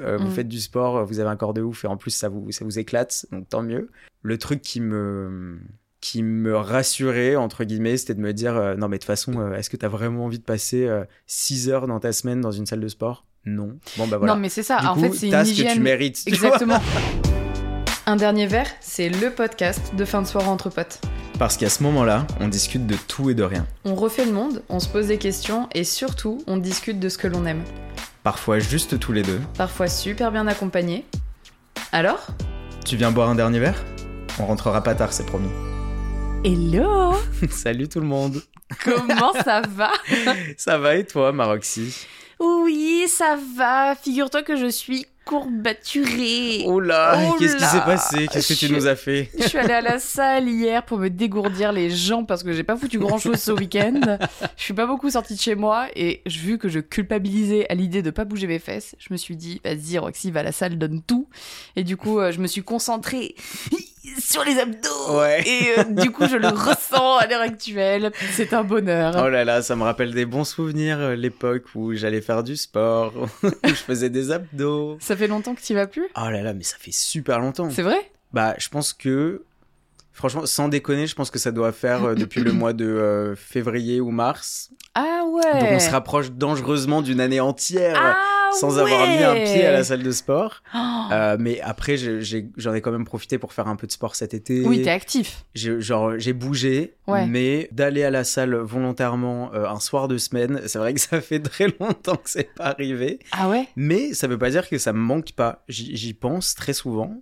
[0.00, 0.30] Euh, Vous Mm.
[0.32, 2.64] faites du sport, vous avez un corps de ouf et en plus ça vous, ça
[2.64, 3.90] vous éclate, donc tant mieux.
[4.22, 5.58] Le truc qui me,
[6.00, 9.38] qui me rassurait, entre guillemets, c'était de me dire euh, non, mais de toute façon,
[9.38, 10.88] euh, est-ce que tu as vraiment envie de passer
[11.26, 13.24] 6 heures dans ta semaine dans une salle de sport?
[13.46, 13.78] Non.
[13.98, 14.34] Bon, bah voilà.
[14.34, 14.80] Non, mais c'est ça.
[14.80, 15.82] du en coup, fait, c'est une ce que tu hygiène.
[15.82, 16.22] mérites.
[16.24, 16.30] tu.
[16.32, 16.80] Exactement.
[18.06, 21.00] Un dernier verre, c'est le podcast de fin de soirée entre potes.
[21.38, 23.66] Parce qu'à ce moment-là, on discute de tout et de rien.
[23.84, 27.16] On refait le monde, on se pose des questions et surtout, on discute de ce
[27.16, 27.62] que l'on aime.
[28.24, 29.38] Parfois juste tous les deux.
[29.58, 31.04] Parfois super bien accompagné.
[31.92, 32.26] Alors?
[32.86, 33.84] Tu viens boire un dernier verre?
[34.40, 35.50] On rentrera pas tard, c'est promis.
[36.42, 37.12] Hello?
[37.50, 38.40] Salut tout le monde.
[38.82, 39.92] Comment ça va?
[40.56, 42.06] Ça va et toi, Maroxy?
[42.40, 43.94] Oui, ça va.
[43.94, 46.64] Figure-toi que je suis courbaturée.
[46.66, 48.28] Oh là, Oh qu'est-ce qui s'est passé?
[48.30, 49.30] Qu'est-ce que tu nous as fait?
[49.38, 52.62] Je suis allée à la salle hier pour me dégourdir les jambes parce que j'ai
[52.62, 54.18] pas foutu grand chose ce week-end.
[54.56, 58.02] Je suis pas beaucoup sortie de chez moi et vu que je culpabilisais à l'idée
[58.02, 60.78] de pas bouger mes fesses, je me suis dit, vas-y, Roxy, va à la salle,
[60.78, 61.28] donne tout.
[61.76, 63.34] Et du coup, euh, je me suis concentrée
[64.18, 65.18] sur les abdos.
[65.18, 65.42] Ouais.
[65.46, 68.12] Et euh, du coup, je le ressens à l'heure actuelle.
[68.32, 69.14] C'est un bonheur.
[69.24, 72.56] Oh là là, ça me rappelle des bons souvenirs, euh, l'époque où j'allais faire du
[72.56, 74.96] sport, où je faisais des abdos.
[75.00, 76.06] Ça fait longtemps que tu vas plus?
[76.16, 77.70] Oh là là, mais ça fait super longtemps.
[77.70, 78.10] C'est vrai?
[78.32, 79.42] Bah, je pense que,
[80.14, 83.36] franchement, sans déconner, je pense que ça doit faire euh, depuis le mois de euh,
[83.36, 84.70] février ou mars.
[84.94, 85.60] Ah ouais.
[85.60, 88.16] Donc on se rapproche dangereusement d'une année entière ah
[88.58, 90.62] sans avoir mis un pied à la salle de sport.
[91.06, 91.12] Oh.
[91.12, 94.32] Euh, mais après, j'en ai, quand même profité pour faire un peu de sport cet
[94.32, 94.64] été.
[94.64, 95.44] Oui, t'es actif.
[95.54, 97.26] J'ai genre j'ai bougé, Ouais.
[97.26, 101.20] mais d'aller à la salle volontairement euh, un soir de semaine, c'est vrai que ça
[101.20, 103.18] fait très longtemps que c'est pas arrivé.
[103.32, 103.68] Ah ouais?
[103.76, 105.62] Mais ça veut pas dire que ça me manque pas.
[105.68, 107.20] J'y pense très souvent.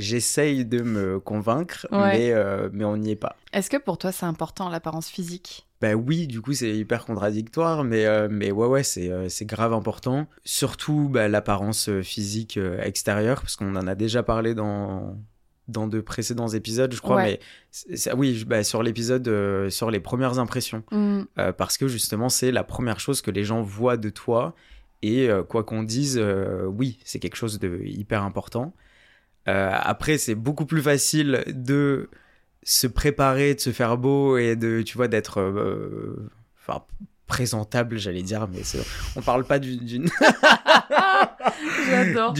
[0.00, 2.16] J'essaye de me convaincre, Ouais.
[2.18, 3.36] mais, euh, mais on n'y est pas.
[3.52, 5.66] Est-ce que pour toi c'est important l'apparence physique?
[5.80, 9.46] Bah oui, du coup c'est hyper contradictoire, mais, euh, mais ouais ouais c'est euh, c'est
[9.46, 10.26] grave important.
[10.44, 15.16] Surtout bah, l'apparence physique extérieure, parce qu'on en a déjà parlé dans
[15.68, 17.16] dans de précédents épisodes, je crois.
[17.16, 17.24] Ouais.
[17.24, 20.82] Mais c'est- c'est- oui, bah, sur l'épisode euh, sur les premières impressions.
[20.92, 24.54] Euh, parce que justement c'est la première chose que les gens voient de toi.
[25.02, 26.20] Et euh, quoi qu'on dise,
[26.66, 28.74] oui, c'est quelque chose de hyper important.
[29.48, 32.10] Euh, après, c'est beaucoup plus facile de
[32.62, 36.30] se préparer, de se faire beau et de, tu vois, d'être, euh,
[36.60, 36.82] enfin,
[37.26, 38.60] présentable, j'allais dire, mais
[39.16, 39.78] on parle pas du,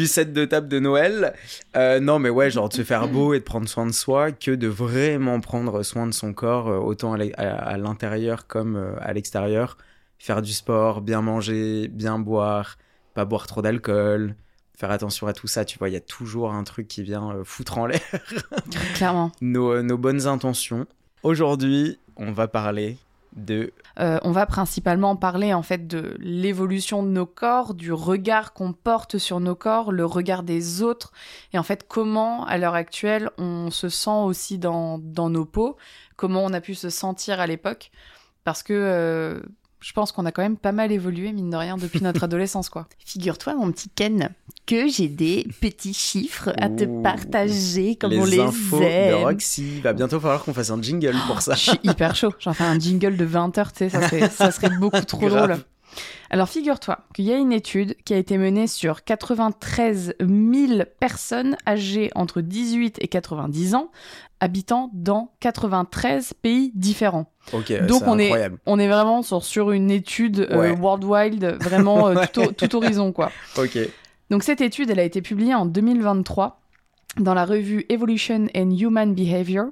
[0.07, 1.33] set de table de Noël.
[1.77, 4.33] Euh, non, mais ouais, genre de se faire beau et de prendre soin de soi,
[4.33, 9.79] que de vraiment prendre soin de son corps, autant à l'intérieur comme à l'extérieur.
[10.19, 12.77] Faire du sport, bien manger, bien boire,
[13.15, 14.35] pas boire trop d'alcool.
[14.81, 17.33] Faire attention à tout ça, tu vois, il y a toujours un truc qui vient
[17.33, 18.01] euh, foutre en l'air
[18.95, 19.31] Clairement.
[19.43, 20.87] nos, euh, nos bonnes intentions.
[21.23, 22.97] Aujourd'hui, on va parler
[23.37, 28.55] de Euh, on va principalement parler en fait de l'évolution de nos corps, du regard
[28.55, 31.13] qu'on porte sur nos corps, le regard des autres,
[31.53, 35.77] et en fait comment à l'heure actuelle on se sent aussi dans, dans nos peaux,
[36.17, 37.91] comment on a pu se sentir à l'époque,
[38.45, 39.43] parce que euh,
[39.81, 42.69] je pense qu'on a quand même pas mal évolué mine de rien depuis notre adolescence
[42.69, 42.87] quoi.
[43.05, 44.31] Figure-toi mon petit Ken
[44.67, 47.03] que j'ai des petits chiffres à te Ouh.
[47.03, 49.25] partager comme les on les infos de aime.
[49.25, 49.77] Roxy.
[49.77, 51.55] Il va bientôt falloir qu'on fasse un jingle pour ça.
[51.55, 52.33] Je suis hyper chaud.
[52.39, 55.29] J'en fais un jingle de 20 heures, tu sais, ça serait, ça serait beaucoup trop
[55.29, 55.59] drôle.
[56.31, 61.57] Alors figure-toi qu'il y a une étude qui a été menée sur 93 000 personnes
[61.67, 63.91] âgées entre 18 et 90 ans,
[64.39, 67.33] habitant dans 93 pays différents.
[67.53, 72.77] Donc on est, on est vraiment sur, sur une étude euh, worldwide, vraiment euh, tout,
[72.77, 73.33] horizon quoi.
[73.59, 73.79] Ok.
[74.31, 76.60] Donc cette étude, elle a été publiée en 2023
[77.19, 79.67] dans la revue Evolution and Human Behavior.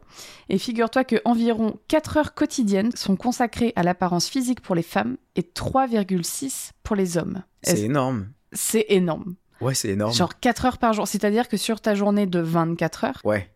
[0.49, 5.17] Et figure-toi que environ 4 heures quotidiennes sont consacrées à l'apparence physique pour les femmes
[5.37, 7.43] et 3,6 pour les hommes.
[7.63, 8.29] C'est énorme.
[8.53, 9.35] C'est énorme.
[9.61, 10.13] Ouais, c'est énorme.
[10.13, 11.07] Genre 4 heures par jour.
[11.09, 13.51] C'est-à-dire que sur ta journée de 24 heures, Ouais.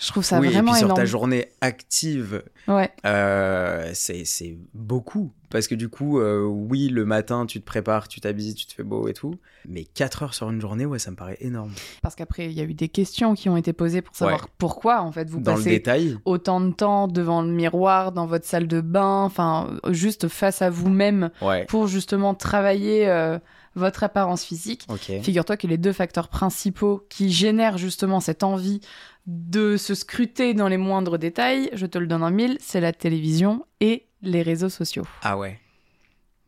[0.00, 0.98] Je trouve ça oui, et vraiment puis sur énorme.
[1.00, 5.32] ta journée active, Ouais, euh, c'est beaucoup.
[5.50, 8.72] Parce que du coup, euh, oui, le matin, tu te prépares, tu t'habilles, tu te
[8.72, 9.34] fais beau et tout.
[9.68, 11.72] Mais 4 heures sur une journée, ouais, ça me paraît énorme.
[12.02, 14.48] parce qu'après, il y a eu des questions qui ont été posées pour savoir Ouais.
[14.58, 15.82] pourquoi, en fait, vous Dans passez
[16.24, 20.70] autant de temps devant le miroir, dans votre salle de bain, enfin, juste face à
[20.70, 21.64] vous-même Ouais.
[21.66, 23.38] pour justement travailler euh,
[23.74, 24.86] votre apparence physique.
[25.22, 28.80] Figure-toi que les deux facteurs principaux qui génèrent justement cette envie
[29.26, 32.92] de se scruter dans les moindres détails, je te le donne en mille, c'est la
[32.92, 35.04] télévision et les réseaux sociaux.
[35.22, 35.58] Ah ouais.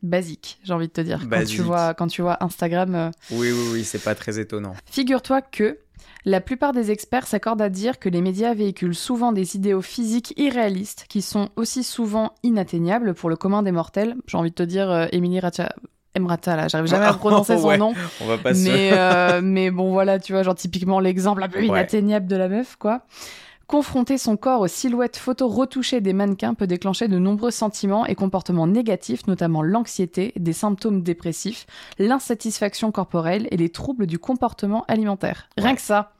[0.01, 1.19] Basique, j'ai envie de te dire.
[1.21, 1.55] Quand Basique.
[1.55, 4.73] tu vois, quand tu vois Instagram, euh, Oui, oui, oui, c'est pas très étonnant.
[4.85, 5.79] Figure-toi que
[6.25, 10.33] la plupart des experts s'accordent à dire que les médias véhiculent souvent des idéaux physiques
[10.37, 14.15] irréalistes qui sont aussi souvent inatteignables pour le commun des mortels.
[14.27, 15.73] J'ai envie de te dire, euh, Émilie Racha-
[16.15, 17.77] Emrata, là, j'arrive jamais à Ah, prononcer son ouais.
[17.77, 17.93] nom.
[18.21, 18.63] On va pas se...
[18.63, 21.65] Mais, euh, mais bon, voilà, tu vois, genre typiquement l'exemple un peu Ouais.
[21.65, 23.01] inatteignable de la meuf, quoi.
[23.65, 28.13] Confronter son corps aux silhouettes photos retouchées des mannequins peut déclencher de nombreux sentiments et
[28.13, 31.65] comportements négatifs, notamment l'anxiété, des symptômes dépressifs,
[31.97, 35.47] l'insatisfaction corporelle et les troubles du comportement alimentaire.
[35.57, 35.75] Rien Ouais.
[35.75, 36.11] que ça.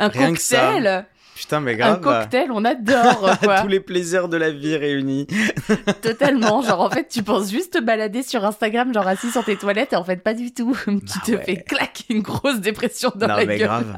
[0.00, 0.56] Un Rien que ça.
[0.72, 1.06] cocktail,
[1.38, 2.00] Putain, mais un grave.
[2.00, 3.60] cocktail, on adore, quoi.
[3.62, 5.26] Tous les plaisirs de la vie réunis.
[6.02, 6.62] Totalement.
[6.62, 9.92] Genre, en fait, tu penses juste te balader sur Instagram, genre assis sur tes toilettes,
[9.92, 10.76] et en fait, pas du tout.
[10.84, 11.44] tu Bah te ouais.
[11.44, 13.68] fais clac, une grosse dépression dans non, la mais gueule.
[13.68, 13.94] grave.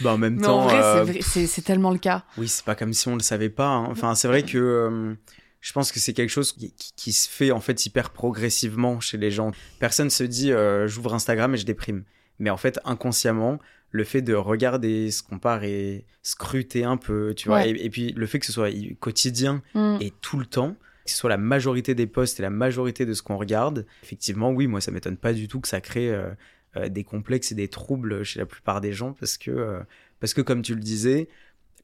[0.00, 2.24] Bah, en même Mais temps, en vrai, c'est euh, c'est c'est tellement le cas.
[2.38, 3.66] oui, c'est pas comme si on le savait pas.
[3.68, 3.88] hein.
[3.90, 5.14] Enfin, c'est vrai que euh,
[5.60, 9.00] je pense que c'est quelque chose qui, qui- qui se fait en fait hyper progressivement
[9.00, 9.50] chez les gens.
[9.80, 12.04] Personne se dit euh, j'ouvre Instagram et je déprime.
[12.38, 13.58] Mais en fait, inconsciemment,
[13.92, 17.70] le fait de regarder, se comparer, scruter un peu, tu vois, Ouais.
[17.70, 19.98] et, et puis le fait que ce soit quotidien Mm.
[20.00, 23.12] et tout le temps, que ce soit la majorité des posts et la majorité de
[23.12, 26.28] ce qu'on regarde, effectivement, oui, moi, ça m'étonne pas du tout que ça crée euh,
[26.76, 29.80] euh, des complexes et des troubles chez la plupart des gens parce que, euh,
[30.20, 31.28] parce que comme tu le disais,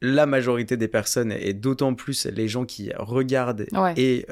[0.01, 3.93] la majorité des personnes, et d'autant plus les gens qui regardent Ouais.
[3.97, 4.25] et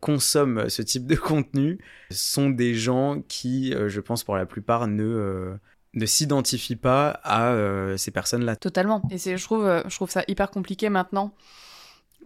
[0.00, 1.78] consomment ce type de contenu,
[2.10, 5.54] sont des gens qui, je pense, pour la plupart, ne,
[5.94, 8.56] ne s'identifient pas à euh, ces personnes-là.
[8.56, 9.02] Totalement.
[9.10, 11.34] Et c'est, je trouve, euh, je trouve ça hyper compliqué maintenant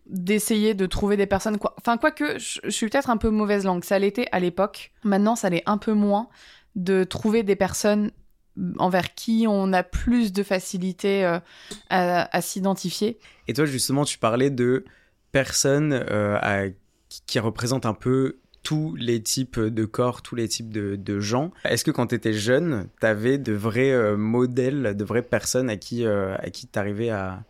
[0.06, 1.58] d'essayer de trouver des personnes.
[1.58, 1.74] Quoi...
[1.78, 3.82] Enfin, quoique, je, je suis peut-être un peu mauvaise langue.
[3.82, 4.92] Ça l'était à l'époque.
[5.02, 6.28] Maintenant, ça l'est un peu moins
[6.76, 8.12] de trouver des personnes
[8.78, 11.40] envers qui on a plus de facilité euh,
[11.90, 13.18] à, à s'identifier.
[13.48, 14.84] Et toi, justement, tu parlais de
[15.32, 16.70] personnes euh, à-
[17.26, 21.52] qui représentent un peu tous les types de corps, tous les types de, gens.
[21.62, 25.70] Est-ce que quand tu étais jeune, tu avais de vrais euh, modèles, de vraies personnes
[25.70, 27.44] à qui euh, à t'arrivais à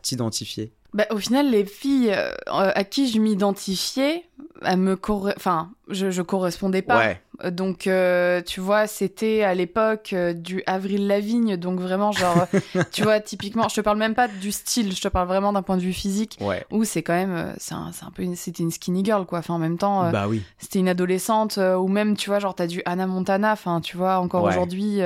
[0.00, 0.72] t'identifier?
[0.94, 4.24] Bah, au final, les filles euh, à qui je m'identifiais,
[4.62, 6.98] elles me corre- enfin, je, je correspondais pas.
[6.98, 12.10] Ouais, Euh, Donc, euh, tu vois, c'était à l'époque euh, du Avril Lavigne, donc vraiment,
[12.12, 12.46] genre,
[12.90, 15.62] tu vois, typiquement, je te parle même pas du style, je te parle vraiment d'un
[15.62, 16.64] point de vue physique, ouais.
[16.72, 19.40] où c'est quand même, c'est un, un peu, une- c'était une skinny girl, quoi.
[19.40, 20.42] Enfin, en même temps, bah oui.
[20.58, 24.18] c'était une adolescente, ou même, tu vois, genre, t'as du Hannah Montana, enfin, tu vois,
[24.20, 24.52] encore Ouais.
[24.52, 25.00] aujourd'hui,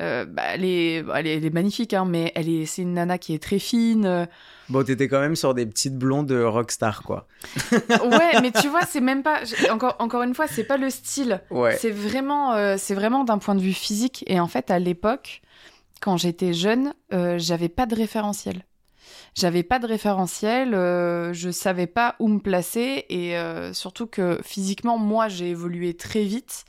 [0.00, 2.82] euh, euh, bah, elle, est, elle, est, elle est magnifique, hein, mais elle est, c'est
[2.82, 4.06] une nana qui est très fine.
[4.06, 4.26] euh,
[4.68, 7.26] Bon, t'étais quand même sur des petites blondes rockstar, quoi.
[7.72, 11.40] ouais, mais tu vois, c'est même pas, encore, encore une fois, c'est pas le style.
[11.50, 11.76] Ouais.
[11.76, 14.24] C'est vraiment, euh, c'est vraiment d'un point de vue physique.
[14.28, 15.42] Et en fait, à l'époque,
[16.00, 18.64] quand j'étais jeune, euh, j'avais pas de référentiel.
[19.36, 24.40] J'avais pas de référentiel, euh, je savais pas où me placer et euh, surtout que
[24.44, 26.64] physiquement, moi, j'ai évolué très vite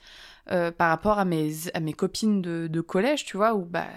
[0.49, 3.87] euh, par rapport à mes, à mes copines de, de collège, tu vois, où bah,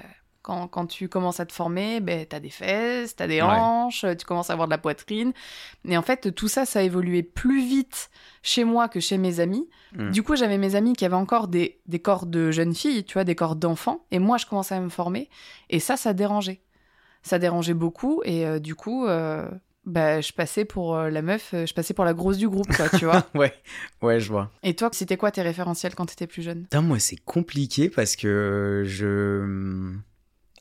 [0.43, 3.49] quand, quand tu commences à te former, ben, t'as des fesses, t'as des Ouais.
[3.49, 5.33] hanches, tu commences à avoir de la poitrine.
[5.87, 8.11] Et en fait, tout ça, ça a évolué plus vite
[8.43, 9.69] chez moi que chez mes amis.
[9.97, 10.11] Mm.
[10.11, 13.15] Du coup, j'avais mes amis qui avaient encore des, des corps de jeunes filles, tu
[13.15, 14.05] vois, des corps d'enfants.
[14.11, 15.31] Et moi, je commençais à me former.
[15.71, 16.61] Et ça, ça dérangeait.
[17.23, 18.21] Ça dérangeait beaucoup.
[18.25, 19.49] Et euh, du coup, euh,
[19.87, 22.75] bah, je passais pour euh, la meuf, euh, je passais pour la grosse du groupe,
[22.75, 23.27] quoi, tu vois.
[23.35, 23.53] Ouais,
[24.03, 24.51] ouais, je vois.
[24.63, 26.63] Et toi, c'était quoi tes référentiels quand t'étais plus jeune?
[26.65, 29.93] Putain, moi, c'est compliqué parce que je.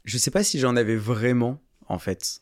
[0.06, 2.42] Je sais pas si j'en avais vraiment, en fait.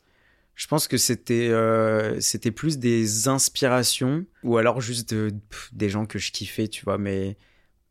[0.56, 5.90] Je pense que c'était euh, c'était plus des inspirations ou alors juste de- pff, des
[5.90, 6.98] gens que je kiffais, tu vois.
[6.98, 7.38] Mais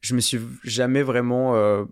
[0.01, 1.85] je me suis jamais vraiment euh,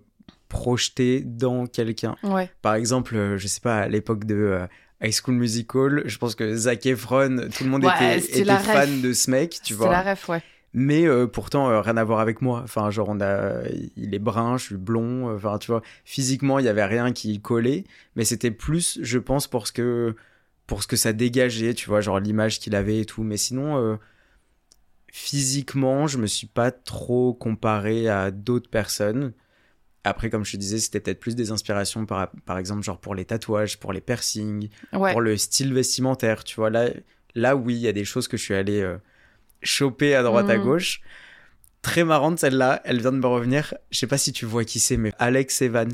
[0.49, 2.17] projeté dans quelqu'un.
[2.23, 2.51] Ouais.
[2.63, 4.67] Par exemple, euh, je sais pas, à l'époque de euh,
[5.03, 9.03] High School Musical, je pense que Zac Efron, tout le monde Ouais, était, fan ref.
[9.03, 9.91] de ce mec, tu vois.
[9.91, 10.43] la ref, ouais.
[10.75, 12.61] Mais euh, pourtant, euh, rien à voir avec moi.
[12.65, 13.63] Enfin, genre, on a...
[13.97, 15.31] il est brun, je suis blond.
[15.31, 17.85] euh, Enfin, tu vois, physiquement, il y avait rien qui collait.
[18.17, 20.15] Mais c'était plus, je pense, pour ce que,
[20.67, 23.23] pour ce que ça dégageait, tu vois, genre l'image qu'il avait et tout.
[23.23, 23.97] Mais sinon, euh,
[25.11, 29.33] physiquement, je me suis pas trop comparé à d'autres personnes.
[30.09, 33.15] Après, comme je te disais, c'était peut-être plus des inspirations, par, par exemple, genre pour
[33.15, 35.13] les tatouages, pour les piercings, Ouais.
[35.13, 36.71] pour le style vestimentaire, tu vois.
[36.71, 36.91] Là,
[37.35, 38.97] là oui, il y a des choses que je suis allé euh,
[39.63, 40.65] choper à droite à Mhm.
[40.65, 41.01] gauche.
[41.83, 43.73] Très marrante celle-là, elle vient de me revenir.
[43.91, 45.93] Je sais pas si tu vois qui c'est, mais Alex Evans.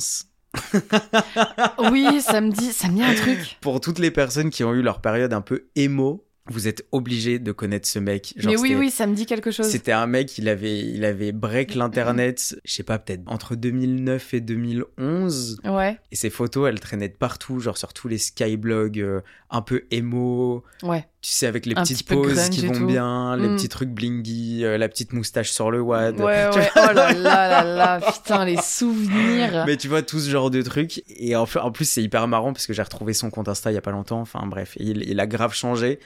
[1.90, 3.56] Oui, ça me dit, ça me dit un truc.
[3.60, 7.38] Pour toutes les personnes qui ont eu leur période un peu émo, vous êtes obligés
[7.38, 8.34] de connaître ce mec.
[8.36, 9.66] Genre, mais oui, oui, ça me dit quelque chose.
[9.66, 14.34] C'était un mec, il avait, il avait break l'internet, je sais pas, peut-être entre 2009
[14.34, 15.60] et 2011.
[15.64, 19.20] Ouais, Et ses photos, elles traînaient de partout, genre sur tous les skyblogs euh,
[19.50, 21.06] un peu émo, ouais.
[21.24, 23.56] Tu sais, avec les Un petites petit poses qui vont bien, les Mm.
[23.56, 26.20] petits trucs blingy, euh, la petite moustache sur le wad.
[26.20, 26.70] Ouais, Tu ouais.
[26.76, 28.00] Oh là là là là.
[28.12, 29.64] Putain, les souvenirs.
[29.66, 31.02] Mais tu vois, tout ce genre de trucs.
[31.08, 33.78] Et en, plus, c'est hyper marrant parce que j'ai retrouvé son compte Insta il y
[33.78, 34.20] a pas longtemps.
[34.20, 35.98] Enfin, bref, il, il a grave changé.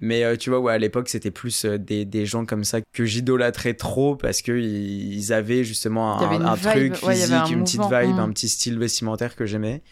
[0.00, 2.80] Mais euh, tu vois, ouais, à l'époque, c'était plus euh, des, des gens comme ça
[2.92, 7.42] que j'idolâtrais trop parce que ils avaient justement un, un vibe, truc ouais, physique, avait
[7.42, 8.18] un une petite mouvement, vibe, mm.
[8.18, 9.82] un petit style vestimentaire que j'aimais.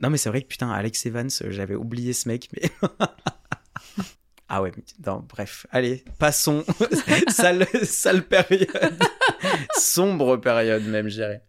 [0.00, 2.70] Non, mais c'est vrai que putain, Alex Evans, j'avais oublié ce mec, mais.
[4.48, 4.72] ah ouais,
[5.06, 6.64] non, bref, allez, passons.
[7.28, 8.98] sale, sale période.
[9.78, 11.42] Sombre période, même, je dirais.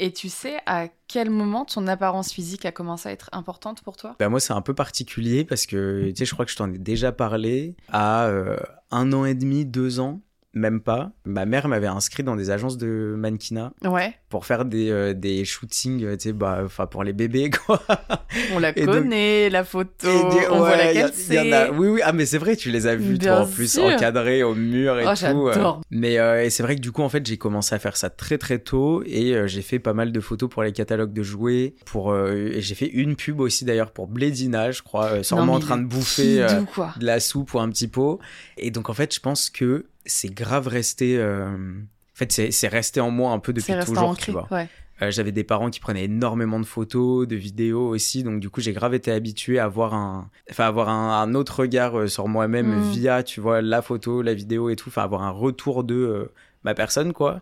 [0.00, 3.96] Et tu sais à quel moment ton apparence physique a commencé à être importante pour
[3.96, 4.14] toi?
[4.20, 6.72] Bah moi, c'est un peu particulier parce que, tu sais, je crois que je t'en
[6.72, 7.74] ai déjà parlé.
[7.88, 8.56] À euh,
[8.92, 10.20] un an et demi, deux ans,
[10.58, 14.90] même pas, ma mère m'avait inscrit dans des agences de mannequinat Ouais, pour faire des,
[14.90, 17.80] euh, des shootings, euh, tu sais, bah, pour les bébés, quoi.
[18.52, 21.70] on la Et donc- connaît, la photo, des- on voit ouais, a- laquelle c'est.
[21.70, 23.84] Oui, oui, ah, mais c'est vrai, tu les as Bien toi, en plus, sûr.
[23.84, 25.48] encadrés au mur et Oh, tout.
[25.48, 25.72] euh.
[25.90, 28.38] Mais euh, c'est vrai que du coup, en fait, j'ai commencé à faire ça très
[28.38, 31.74] très tôt et euh, j'ai fait pas mal de photos pour les catalogues de jouets.
[31.86, 35.60] Pour, et j'ai fait une pub aussi d'ailleurs pour Blédina, je crois, sûrement Non, en
[35.60, 36.46] train de bouffer
[36.98, 38.18] de la soupe ou un petit pot.
[38.56, 41.16] Et donc, en fait, je pense que c'est grave resté.
[41.18, 44.24] euh, En fait, c'est resté en moi un peu depuis toujours, ancré.
[44.24, 44.48] tu vois.
[44.50, 44.66] Ouais.
[45.00, 48.60] Euh, J'avais des parents qui prenaient énormément de photos, de vidéos aussi, donc du coup
[48.60, 52.26] j'ai grave été habitué à avoir un, enfin avoir un, un autre regard euh, sur
[52.26, 52.90] moi-même Mm.
[52.90, 56.32] via, tu vois, la photo, la vidéo et tout, enfin avoir un retour de euh,
[56.64, 57.40] ma personne quoi.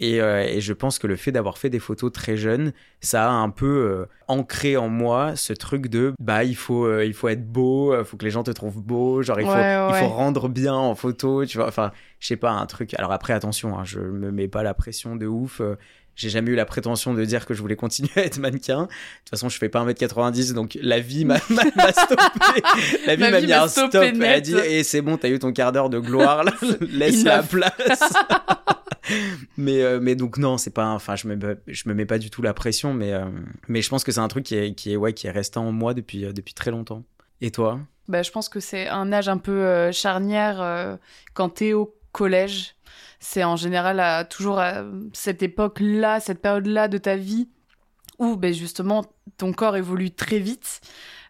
[0.00, 3.26] Et, euh, et je pense que le fait d'avoir fait des photos très jeunes, ça
[3.28, 7.14] a un peu euh, ancré en moi ce truc de bah il faut euh, il
[7.14, 9.88] faut être beau, il faut que les gens te trouvent beau, genre il faut Ouais,
[9.90, 11.68] il faut rendre bien en photo, tu vois.
[11.68, 12.92] Enfin je sais pas un truc.
[12.94, 15.60] Alors après attention, hein, je me mets pas la pression de ouf.
[15.60, 15.76] euh,
[16.16, 18.82] j'ai jamais eu la prétention de dire que je voulais continuer à être mannequin.
[18.82, 22.62] De toute façon, je fais pas 1m90, donc la vie m'a stoppé.
[23.06, 23.92] La vie Ma mis un stop.
[23.94, 26.52] Elle a dit, et c'est bon, t'as eu ton quart d'heure de gloire, là.
[26.80, 28.12] laisse la place.
[29.56, 32.30] mais, euh, mais donc non, c'est pas, enfin, je me, je me mets pas du
[32.30, 33.26] tout la pression, mais, euh,
[33.68, 35.58] mais je pense que c'est un truc qui est, qui est, ouais, qui est resté
[35.58, 37.04] en moi depuis, euh, depuis très longtemps.
[37.40, 37.80] Et toi?
[38.08, 40.98] Bah, je pense que c'est un âge un peu charnière
[41.32, 42.74] quand t'es au collège.
[43.18, 47.48] C'est en général toujours à cette époque-là, cette période-là de ta vie
[48.18, 49.04] où ben, justement
[49.36, 50.80] ton corps évolue très vite.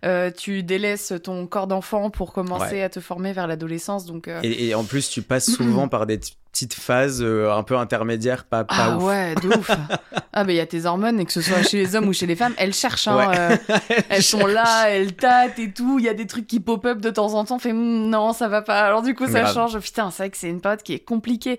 [0.04, 2.82] Euh, tu délaisses ton corps d'enfant pour commencer Ouais.
[2.82, 4.04] à te former vers l'adolescence.
[4.04, 6.20] Donc, euh, Et, et en plus, tu passes souvent par des
[6.52, 9.02] petites phases euh, un peu intermédiaires, pas, pas ah ouf.
[9.04, 9.70] ouais, de ouf.
[10.32, 12.12] ah ben il y a tes hormones et que ce soit chez les hommes ou
[12.12, 13.08] chez les femmes, elles cherchent.
[13.08, 13.76] hein, Ouais.
[14.10, 15.98] elles sont là, elles tâtent et tout.
[15.98, 17.58] Il y a des trucs qui pop-up de temps en temps.
[17.58, 18.82] Fait Hum, non, ça va pas.
[18.82, 19.78] Alors du coup, ça change.
[19.80, 21.58] Putain, c'est vrai que c'est une période qui est compliquée.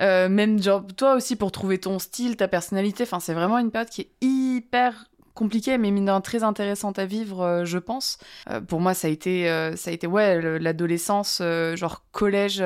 [0.00, 3.02] Euh, même genre toi aussi pour trouver ton style, ta personnalité.
[3.02, 4.94] Enfin, c'est vraiment une période qui est hyper
[5.40, 8.18] compliquée, mais mine rien très intéressante à vivre, euh, je pense.
[8.50, 11.40] Euh, pour moi, ça a été, euh, ça a été ouais, le- l'adolescence,
[11.74, 12.62] genre collège,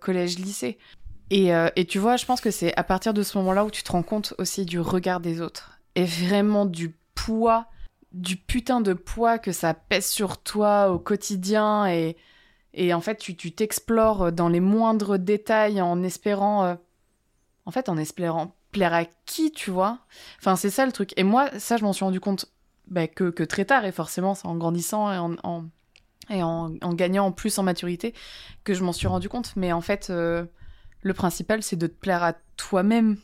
[0.00, 0.78] collège, lycée.
[1.30, 3.82] Et, et tu vois, je pense que c'est à partir de ce moment-là où tu
[3.82, 5.80] te rends compte aussi du regard des autres.
[5.94, 7.66] Et vraiment du poids,
[8.12, 11.86] du putain de poids que ça pèse sur toi au quotidien.
[11.86, 12.16] Et,
[12.74, 16.76] et en fait, tu t'explores dans les moindres détails en espérant.
[17.64, 19.98] en fait, en espérant plaire à qui, tu vois.
[20.40, 21.12] Enfin, c'est ça le truc.
[21.16, 22.46] Et moi, ça, je m'en suis rendu compte
[22.88, 25.64] bah, que, que très tard, et forcément, c'est en grandissant et en, en-
[26.30, 28.14] et en, en gagnant en plus en maturité
[28.64, 29.52] que je m'en suis rendu compte.
[29.56, 30.44] Mais en fait, euh,
[31.02, 33.16] le principal, c'est de te plaire à toi-même.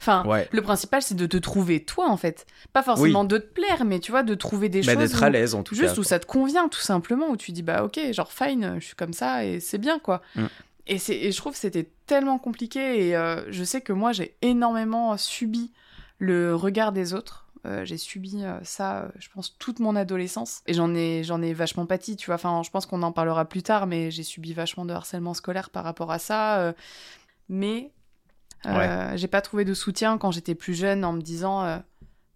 [0.00, 0.48] Enfin, Ouais.
[0.50, 2.46] le principal, c'est de te trouver toi, en fait.
[2.72, 5.02] Pas forcément de te plaire, mais tu vois, de trouver des Bah, choses.
[5.10, 6.00] d'être à l'aise en tout Juste cas.
[6.00, 8.96] où ça te convient, tout simplement, où tu dis, bah ok, genre fine, je suis
[8.96, 10.22] comme ça et c'est bien, quoi.
[10.36, 10.46] Mm.
[10.86, 14.12] Et, c'est, et je trouve que c'était tellement compliqué et euh, je sais que moi,
[14.12, 15.72] j'ai énormément subi
[16.18, 17.50] le regard des autres.
[17.66, 20.62] Euh, j'ai subi euh, ça, euh, je pense, toute mon adolescence.
[20.66, 22.36] Et j'en ai, j'en ai vachement pâti, tu vois.
[22.36, 25.70] Enfin, je pense qu'on en parlera plus tard, mais j'ai subi vachement de harcèlement scolaire
[25.70, 26.74] par rapport à ça.
[27.48, 27.92] mais
[28.64, 31.82] j'ai pas trouvé de soutien quand j'étais plus jeune en me disant,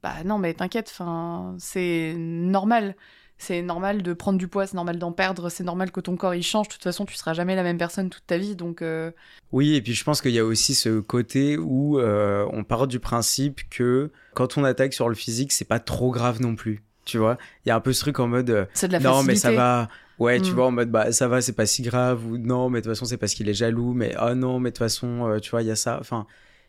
[0.03, 2.97] bah non, mais t'inquiète, enfin, c'est normal.
[3.39, 6.35] C'est normal de prendre du poids, c'est normal d'en perdre, c'est normal que ton corps
[6.35, 6.69] il change.
[6.69, 9.11] De toute façon, tu seras jamais la même personne toute ta vie, donc euh,
[9.53, 12.87] Oui, et puis je pense qu'il y a aussi ce côté où euh, on part
[12.87, 16.83] du principe que quand on attaque sur le physique, c'est pas trop grave non plus.
[17.05, 19.01] Tu vois, il y a un peu ce truc en mode euh, c'est de la
[19.01, 19.33] non facilité.
[19.33, 19.89] mais ça va.
[20.21, 20.55] Ouais, tu Mm.
[20.55, 22.93] vois en mode bah ça va, c'est pas si grave ou non, mais de toute
[22.95, 25.51] façon c'est parce qu'il est jaloux, mais oh non, mais de toute façon euh, tu
[25.51, 25.99] vois il y a ça.
[26.01, 26.27] Enfin,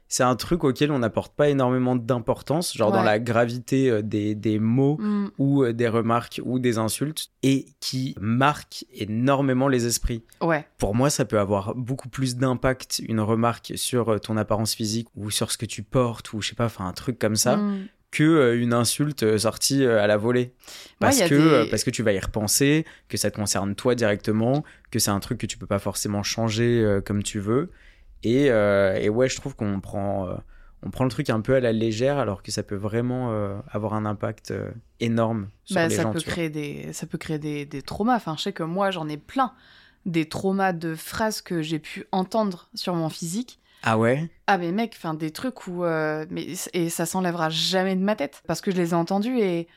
[0.07, 4.35] c'est un truc auquel on n'apporte pas énormément d'importance, genre dans la gravité euh, des,
[4.35, 5.27] des mots Mm.
[5.39, 10.23] ou euh, des remarques ou des insultes et qui marque énormément les esprits.
[10.41, 14.73] Ouais, Pour moi, ça peut avoir beaucoup plus d'impact, une remarque sur euh, ton apparence
[14.75, 17.35] physique ou sur ce que tu portes ou je sais pas, enfin un truc comme
[17.35, 17.87] ça, Mm.
[18.11, 20.53] que une insulte sortie à la volée.
[20.99, 23.93] Parce, Ouais, que, des- parce que tu vas y repenser, que ça te concerne toi
[23.95, 27.71] directement, que c'est un truc que tu peux pas forcément changer comme tu veux.
[28.25, 30.35] Et, euh, et ouais, je trouve qu'on prend, euh,
[30.83, 33.55] on prend le truc un peu à la légère alors que ça peut vraiment euh,
[33.71, 34.53] avoir un impact
[34.99, 36.11] énorme sur Bah, les ça, gens.
[36.11, 38.15] peut créer des, ça peut créer des, des traumas.
[38.15, 39.53] Enfin, je sais que moi, j'en ai plein.
[40.05, 43.59] Des traumas de phrases que j'ai pu entendre sur mon physique.
[43.83, 44.29] Ah ouais?
[44.47, 45.83] Ah, mais mec, enfin, des trucs où.
[45.83, 48.41] euh, mais, et ça s'enlèvera jamais de ma tête.
[48.47, 49.67] Parce que je les ai entendus et.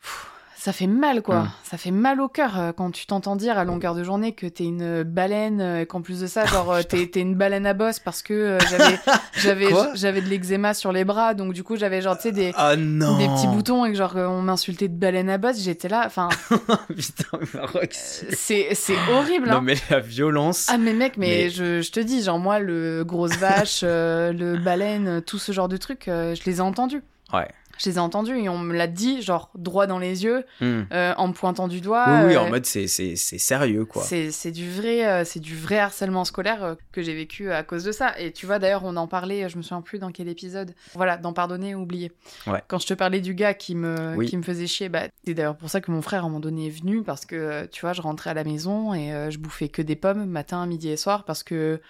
[0.00, 0.30] Pff,
[0.60, 1.40] Ça fait mal, quoi.
[1.40, 1.50] Mm.
[1.62, 4.46] Ça fait mal au cœur euh, quand tu t'entends dire à longueur de journée que
[4.46, 7.64] t'es une baleine, euh, et qu'en plus de ça, genre, euh, t'es t'es une baleine
[7.64, 8.98] à bosse parce que j'avais
[9.38, 12.52] j'avais j'avais de l'eczéma sur les bras, donc du coup, j'avais genre, tu sais, des,
[12.56, 16.02] Ah des petits boutons et que genre, on m'insultait de baleine à bosse, j'étais là,
[16.04, 16.28] enfin,
[16.88, 18.26] Putain, Roxy.
[18.32, 19.54] c'est c'est horrible, hein.
[19.54, 20.66] Non mais la violence.
[20.68, 24.30] Ah mais mec, mais, Mais- Je, je te dis, genre moi, le grosse vache, euh,
[24.34, 27.02] le baleine, tout ce genre de trucs, euh, je les ai entendus.
[27.32, 27.48] Ouais.
[27.82, 30.82] Je les ai entendus et on me l'a dit, genre droit dans les yeux, Hmm.
[30.92, 32.04] euh, en me pointant du doigt.
[32.08, 34.02] Oui, oui, euh, en mode c'est c'est- c'est sérieux quoi.
[34.02, 37.62] c'est c'est du vrai, euh, c'est du vrai harcèlement scolaire euh, que j'ai vécu à
[37.62, 38.12] cause de ça.
[38.20, 40.74] Et tu vois, d'ailleurs, on en parlait, je me souviens plus dans quel épisode.
[40.94, 42.12] Voilà, d'en pardonner ou oublier.
[42.46, 42.62] Ouais.
[42.68, 44.26] Quand je te parlais du gars qui me, Oui.
[44.28, 46.40] qui me faisait chier, bah, c'est d'ailleurs pour ça que mon frère à un moment
[46.40, 49.30] donné est venu parce que euh, tu vois, je rentrais à la maison et euh,
[49.30, 51.80] je bouffais que des pommes matin, midi et soir parce que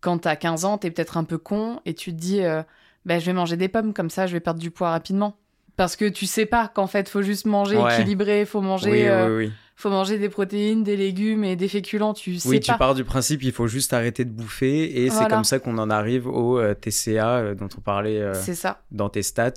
[0.00, 2.62] quand t'as 15 ans, t'es peut-être un peu con et tu te dis, euh,
[3.06, 5.38] bah, je vais manger des pommes comme ça, je vais perdre du poids rapidement.
[5.76, 7.94] Parce que tu sais pas qu'en fait, faut juste manger Ouais.
[7.94, 9.52] équilibré, faut manger, oui, euh, oui, oui.
[9.76, 12.14] faut manger des protéines, des légumes et des féculents.
[12.14, 12.72] Tu sais Oui, pas.
[12.72, 15.76] tu pars du principe il faut juste arrêter de bouffer et c'est comme ça qu'on
[15.78, 18.82] en arrive au euh, TCA euh, dont on parlait euh, C'est ça.
[18.90, 19.52] dans tes stats.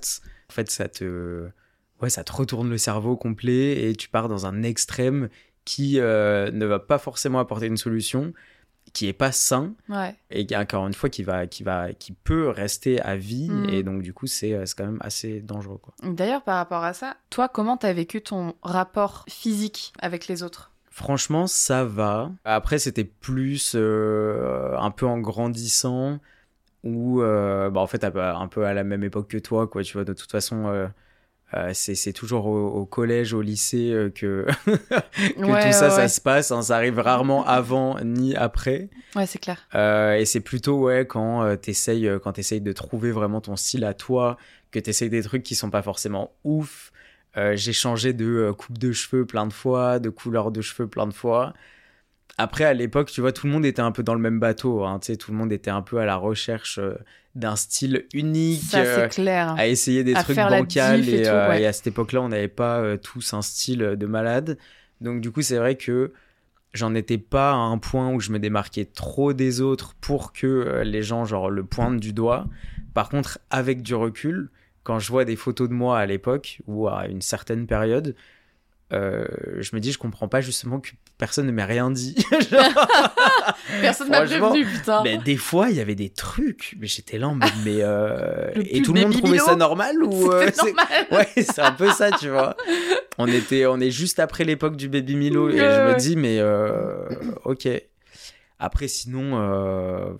[0.50, 1.48] En fait, ça te
[2.02, 5.28] ouais, ça te retourne le cerveau complet et tu pars dans un extrême
[5.64, 8.32] qui ne va pas forcément apporter une solution,
[8.92, 10.14] qui est pas sain Ouais.
[10.30, 13.68] et qui encore une fois qui va qui va qui peut rester à vie Mm.
[13.70, 15.94] et donc du coup c'est euh, c'est quand même assez dangereux quoi.
[16.02, 20.70] D'ailleurs, par rapport à ça, toi, comment t'as vécu ton rapport physique avec les autres?
[20.92, 22.30] Franchement, ça va.
[22.44, 26.18] Après, c'était plus euh, un peu en grandissant
[26.82, 29.66] ou euh, bah, en fait un peu, un peu à la même époque que toi,
[29.66, 29.82] quoi.
[29.82, 30.88] Tu vois, de toute façon, euh,
[31.54, 35.90] euh, c'est toujours au, au collège, au lycée euh, que, que Ouais, tout ça, ouais,
[35.90, 36.08] ça ouais.
[36.08, 36.52] se passe.
[36.52, 36.62] hein.
[36.62, 38.88] Ça arrive rarement avant ni après.
[39.16, 39.58] Ouais, c'est clair.
[39.74, 43.94] Euh, et c'est plutôt ouais quand t'essayes quand t'essayes de trouver vraiment ton style à
[43.94, 44.36] toi,
[44.70, 46.92] que t'essayes des trucs qui sont pas forcément ouf.
[47.36, 51.14] J'ai changé de coupe de cheveux plein de fois, de couleur de cheveux plein de
[51.14, 51.54] fois.
[52.38, 54.84] Après, à l'époque, tu vois, tout le monde était un peu dans le même bateau.
[54.84, 56.94] Hein, tu sais, tout le monde était un peu à la recherche euh,
[57.34, 59.54] d'un style unique, Ça, euh, c'est clair.
[59.58, 61.08] à essayer des À trucs bancals.
[61.08, 61.62] et Et, tout, euh, ouais.
[61.62, 64.58] et à cette époque-là, on n'avait pas euh, tous un style de malade.
[65.00, 66.12] Donc, du coup, c'est vrai que
[66.72, 70.82] j'en étais pas à un point où je me démarquais trop des autres pour que
[70.84, 72.46] les gens, genre, le pointent du doigt.
[72.94, 74.50] Par contre, avec du recul,
[74.82, 78.14] quand je vois des photos de moi à l'époque ou à une certaine période,
[78.92, 79.24] euh,
[79.58, 82.16] je me dis, je comprends pas justement que personne ne m'ait rien dit.
[83.80, 85.02] Personne m'a prévenu, putain.
[85.04, 88.50] mais des fois, il y avait des trucs, mais j'étais là en mode, mais euh,
[88.56, 91.06] Le et tout le monde trouvait ça normal ou euh, normal.
[91.12, 92.56] Ouais, c'est un peu ça, tu vois.
[93.18, 96.40] On était, on est juste après l'époque du Baby Milo et je me dis, mais
[97.44, 97.68] ok.
[98.58, 100.18] Après, sinon,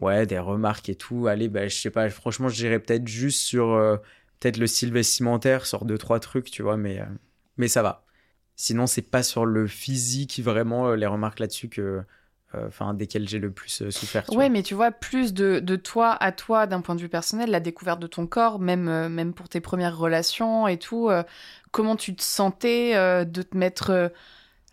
[0.00, 1.26] ouais, des remarques et tout.
[1.26, 2.08] Allez, bah, je sais pas.
[2.08, 3.98] Franchement, je dirais peut-être juste sur
[4.40, 7.02] peut-être le style vestimentaire, sur deux trois trucs, tu vois, mais
[7.58, 8.05] mais ça va.
[8.56, 12.02] Sinon, c'est pas sur le physique vraiment euh, les remarques là-dessus que,
[12.54, 14.24] euh, enfin, desquelles j'ai le plus euh, souffert.
[14.24, 17.08] tu Ouais, mais tu vois, plus de, de toi à toi d'un point de vue
[17.08, 21.22] personnel, la découverte de ton corps, même, même pour tes premières relations et tout, euh,
[21.70, 24.10] comment tu te sentais euh, de te mettre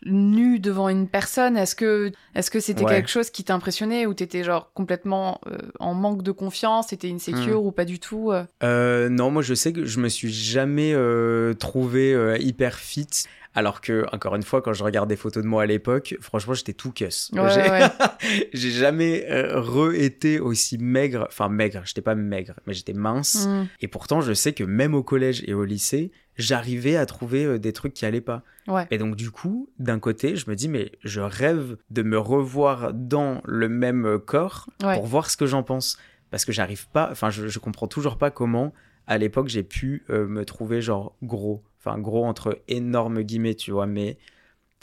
[0.06, 2.92] nu devant une personne Est-ce que est-ce que c'était Ouais.
[2.96, 7.62] quelque chose qui t'impressionnait ou t'étais genre complètement euh, en manque de confiance, t'étais insécure
[7.62, 7.68] Hmm.
[7.68, 8.44] ou pas du tout euh?
[8.64, 13.08] Euh, non, moi je sais que je me suis jamais euh, trouvé hyper fit.
[13.56, 16.56] Alors que, encore une fois, quand je regarde des photos de moi à l'époque, franchement,
[16.56, 17.30] j'étais tout cuss.
[17.34, 18.48] Ouais, J'ai- ouais.
[18.54, 21.28] Jamais re-été aussi maigre.
[21.30, 23.46] Enfin, maigre, j'étais pas maigre, mais j'étais mince.
[23.48, 23.66] Hmm.
[23.80, 27.60] Et pourtant, je sais que même au collège et au lycée, j'arrivais à trouver euh,
[27.60, 28.44] des trucs qui allaient pas.
[28.68, 28.88] Ouais.
[28.92, 32.94] Et donc, du coup, d'un côté, je me dis, mais je rêve de me revoir
[32.94, 34.96] dans le même euh, corps Ouais.
[34.96, 35.98] pour voir ce que j'en pense.
[36.32, 38.74] Parce que j'arrive pas, enfin, je, je comprends toujours pas comment,
[39.06, 41.62] à l'époque, j'ai pu euh, me trouver genre gros.
[41.80, 44.18] Enfin, gros entre énormes guillemets, tu vois, mais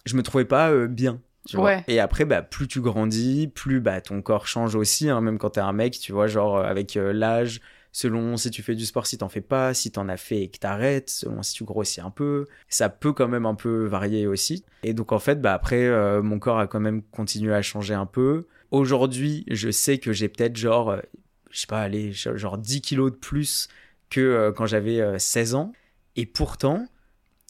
[0.05, 1.21] je me trouvais pas euh, bien.
[1.49, 1.65] Tu vois.
[1.65, 1.85] Ouais.
[1.89, 5.51] Et après, bah, plus tu grandis, plus bah, ton corps change aussi, hein, même quand
[5.51, 7.61] t'es un mec, tu vois, genre avec euh, l'âge,
[7.93, 10.49] selon si tu fais du sport, si t'en fais pas, si t'en as fait et
[10.49, 14.27] que t'arrêtes, selon si tu grossis un peu, ça peut quand même un peu varier
[14.27, 14.65] aussi.
[14.83, 17.95] Et donc en fait, bah, après, euh, mon corps a quand même continué à changer
[17.95, 18.47] un peu.
[18.71, 21.01] Aujourd'hui, je sais que j'ai peut-être genre, euh,
[21.51, 23.69] je sais pas, allez, genre 10 kilos de plus
[24.11, 25.73] que euh, quand j'avais euh, 16 ans.
[26.17, 26.87] Et pourtant,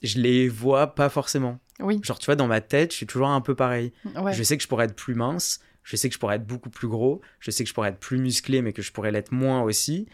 [0.02, 1.58] je les vois pas forcément.
[1.80, 2.00] Oui.
[2.02, 3.92] Genre, tu vois, dans ma tête, je suis toujours un peu pareil.
[4.16, 4.32] Ouais.
[4.34, 6.70] Je sais que je pourrais être plus mince, je sais que je pourrais être beaucoup
[6.70, 9.32] plus gros, je sais que je pourrais être plus musclé, mais que je pourrais l'être
[9.32, 10.06] moins aussi.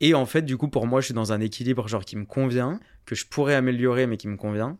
[0.00, 2.24] Et en fait, du coup, pour moi, je suis dans un équilibre genre qui me
[2.24, 4.76] convient, que je pourrais améliorer, mais qui me convient.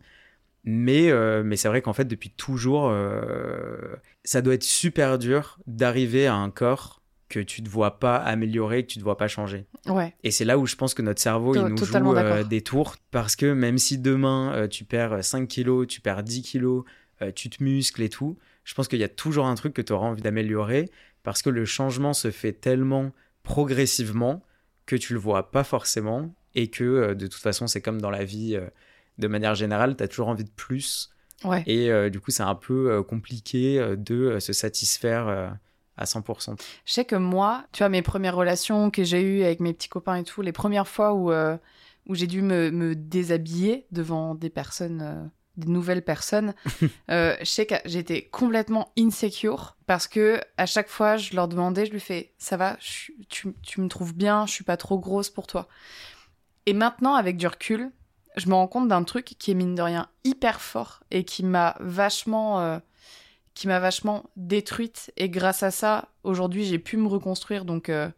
[0.63, 5.59] Mais, euh, mais c'est vrai qu'en fait, depuis toujours, euh, ça doit être super dur
[5.67, 9.27] d'arriver à un corps que tu ne vois pas améliorer, que tu ne vois pas
[9.27, 9.65] changer.
[9.87, 10.15] Ouais.
[10.23, 12.95] Et c'est là où je pense que notre cerveau, il nous joue euh, des tours.
[13.11, 16.83] Parce que même si demain, tu perds 5 kilos, tu perds 10 kilos,
[17.35, 19.93] tu te muscles et tout, je pense qu'il y a toujours un truc que tu
[19.93, 20.89] auras envie d'améliorer.
[21.23, 23.11] Parce que le changement se fait tellement
[23.43, 24.43] progressivement
[24.89, 26.33] que tu le vois pas forcément.
[26.55, 28.67] Et que euh, de toute façon, c'est comme dans la vie, euh,
[29.19, 31.11] de manière générale, tu as toujours envie de plus.
[31.43, 31.63] Ouais.
[31.67, 35.57] Et euh, du coup, c'est un peu compliqué de se satisfaire
[35.95, 36.59] à 100%.
[36.85, 39.89] Je sais que moi, tu vois, mes premières relations que j'ai eues avec mes petits
[39.89, 41.31] copains et tout, les premières fois où,
[42.07, 46.53] où j'ai dû me, me déshabiller devant des personnes, des nouvelles personnes,
[47.11, 51.85] euh, je sais que j'étais complètement insecure parce que à chaque fois, je leur demandais,
[51.85, 54.97] je lui fais, ça va, je tu, tu me trouves bien, je suis pas trop
[54.97, 55.67] grosse pour toi.
[56.65, 57.91] Et maintenant, avec du recul,
[58.35, 61.43] je me rends compte d'un truc qui est mine de rien hyper fort et qui
[61.43, 62.79] m'a vachement, euh,
[63.53, 65.11] qui m'a vachement détruite.
[65.17, 67.65] Et grâce à ça, aujourd'hui, j'ai pu me reconstruire.
[67.65, 68.09] Donc, euh,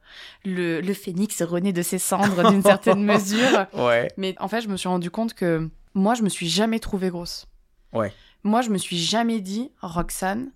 [0.46, 3.68] le, le phénix renaît de ses cendres d'une certaine mesure.
[3.74, 4.10] Ouais.
[4.18, 7.10] Mais en fait, je me suis rendu compte que moi, je me suis jamais trouvée
[7.10, 7.48] grosse.
[7.94, 8.14] Ouais.
[8.44, 10.52] Moi, je me suis jamais dit, Roxane,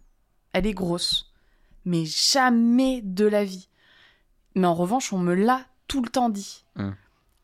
[0.54, 1.32] elle est grosse.
[1.86, 3.68] Mais jamais de la vie.
[4.56, 6.64] Mais en revanche, on me l'a tout le temps dit.
[6.76, 6.92] Hmm.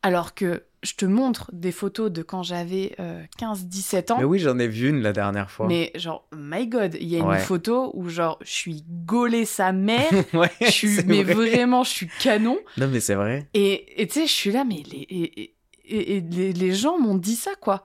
[0.02, 4.18] Alors que je te montre des photos de quand j'avais euh, 15-17 ans.
[4.18, 5.68] Mais oui, j'en ai vu une la dernière fois.
[5.68, 7.36] Mais genre, my god, il y a Ouais.
[7.36, 10.10] une photo où genre, je suis gaulée sa mère.
[10.34, 11.34] ouais, je suis, c'est mais vrai.
[11.34, 12.58] vraiment, je suis canon.
[12.78, 13.48] Non, mais c'est vrai.
[13.54, 16.72] Et et tu sais, je suis là, mais les, et, et- et- et les, les
[16.72, 17.84] gens m'ont dit ça, quoi.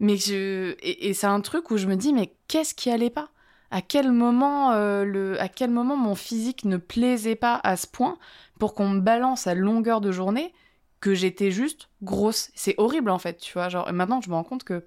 [0.00, 3.10] Mais je, et, et c'est un truc où je me dis, mais qu'est-ce qui allait
[3.10, 3.28] pas?
[3.70, 7.86] À quel, moment, euh, le, à quel moment mon physique ne plaisait pas à ce
[7.86, 8.18] point
[8.58, 10.52] pour qu'on me balance à longueur de journée
[11.00, 12.50] que j'étais juste grosse?
[12.54, 13.68] C'est horrible, en fait, tu vois.
[13.68, 14.84] Genre, et maintenant, je me rends compte que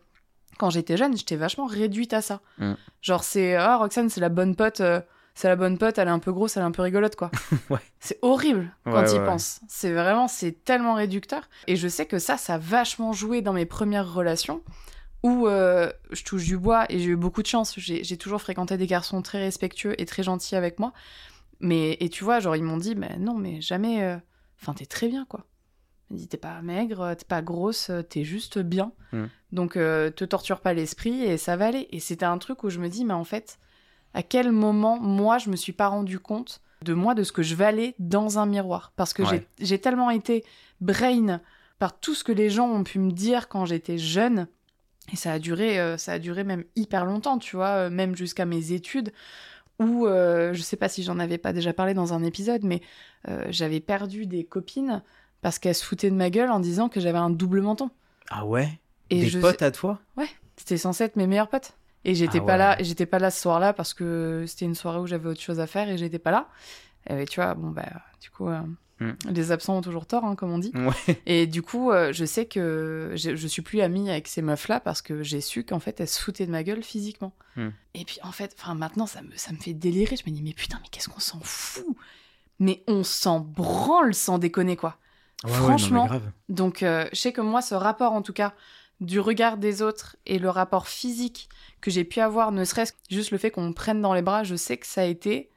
[0.58, 2.42] quand j'étais jeune, j'étais vachement réduite à ça.
[2.60, 2.74] Mm.
[3.02, 4.82] Genre, c'est, ah, Roxane, c'est la bonne pote.
[4.82, 5.02] euh,
[5.38, 7.30] c'est la bonne pote, elle est un peu grosse, elle est un peu rigolote, quoi.
[7.70, 7.78] Ouais.
[8.00, 9.60] C'est horrible quand Ouais, y ouais, penses.
[9.68, 11.48] C'est vraiment, c'est tellement réducteur.
[11.68, 14.64] Et je sais que ça, ça a vachement joué dans mes premières relations
[15.22, 17.76] où euh, je touche du bois et j'ai eu beaucoup de chance.
[17.78, 20.92] J'ai toujours fréquenté des garçons très respectueux et très gentils avec moi.
[21.60, 24.04] Mais, et tu vois, genre, ils m'ont dit, mais non, mais jamais.
[24.04, 24.18] euh,
[24.60, 25.46] Enfin, t'es très bien, quoi.
[26.10, 28.92] Ils m'ont dit, t'es pas maigre, t'es pas grosse, t'es juste bien.
[29.12, 29.26] Mm.
[29.52, 31.88] Donc, euh, te torture pas l'esprit et ça va aller.
[31.92, 33.60] Et c'était un truc où je me dis, mais en fait,
[34.18, 37.44] à quel moment, moi, je me suis pas rendu compte de moi, de ce que
[37.44, 39.48] je valais dans un miroir Parce que Ouais.
[39.60, 40.44] j'ai- tellement été
[40.82, 41.40] brain
[41.78, 44.48] par tout ce que les gens ont pu me dire quand j'étais jeune.
[45.14, 48.16] Et ça a duré, euh, ça a duré même hyper longtemps, tu vois, euh, même
[48.16, 49.14] jusqu'à mes études,
[49.80, 52.82] où euh, je sais pas si j'en avais pas déjà parlé dans un épisode, mais
[53.28, 55.04] euh, j'avais perdu des copines
[55.44, 57.92] parce qu'elles se foutaient de ma gueule en disant que j'avais un double menton.
[58.32, 58.80] Ah ouais?
[59.12, 60.00] Et Des je potes à toi?
[60.58, 61.77] C'était censé être mes meilleurs potes.
[62.08, 62.58] Et j'étais Ah pas ouais.
[62.58, 65.60] là, j'étais pas là ce soir-là parce que c'était une soirée où j'avais autre chose
[65.60, 66.50] à faire et j'étais pas là.
[67.10, 67.86] Et tu vois, bon bah
[68.20, 68.62] du coup, euh,
[69.00, 69.12] Hmm.
[69.30, 70.72] les absents ont toujours tort, hein, comme on dit.
[70.78, 71.22] Ouais.
[71.26, 75.02] Et du coup, euh, je sais que je, suis plus amie avec ces meufs-là parce
[75.02, 77.34] que j'ai su qu'en fait, elles se foutaient de ma gueule physiquement.
[77.56, 77.70] Hmm.
[77.94, 80.16] Et puis, en fait, enfin, maintenant, ça me, ça me fait délirer.
[80.16, 81.96] Je me dis, mais putain, mais qu'est-ce qu'on s'en fout?
[82.60, 84.98] Mais on s'en branle sans déconner, quoi.
[85.44, 86.10] Ouais, ouais, non, mais Franchement.
[86.50, 88.54] Donc, euh, je sais que moi, ce rapport, en tout cas,
[89.00, 91.50] du regard des autres et le rapport physique
[91.82, 94.22] que j'ai pu avoir, ne serait-ce que juste le fait qu'on me prenne dans les
[94.22, 95.50] bras, je sais que ça a été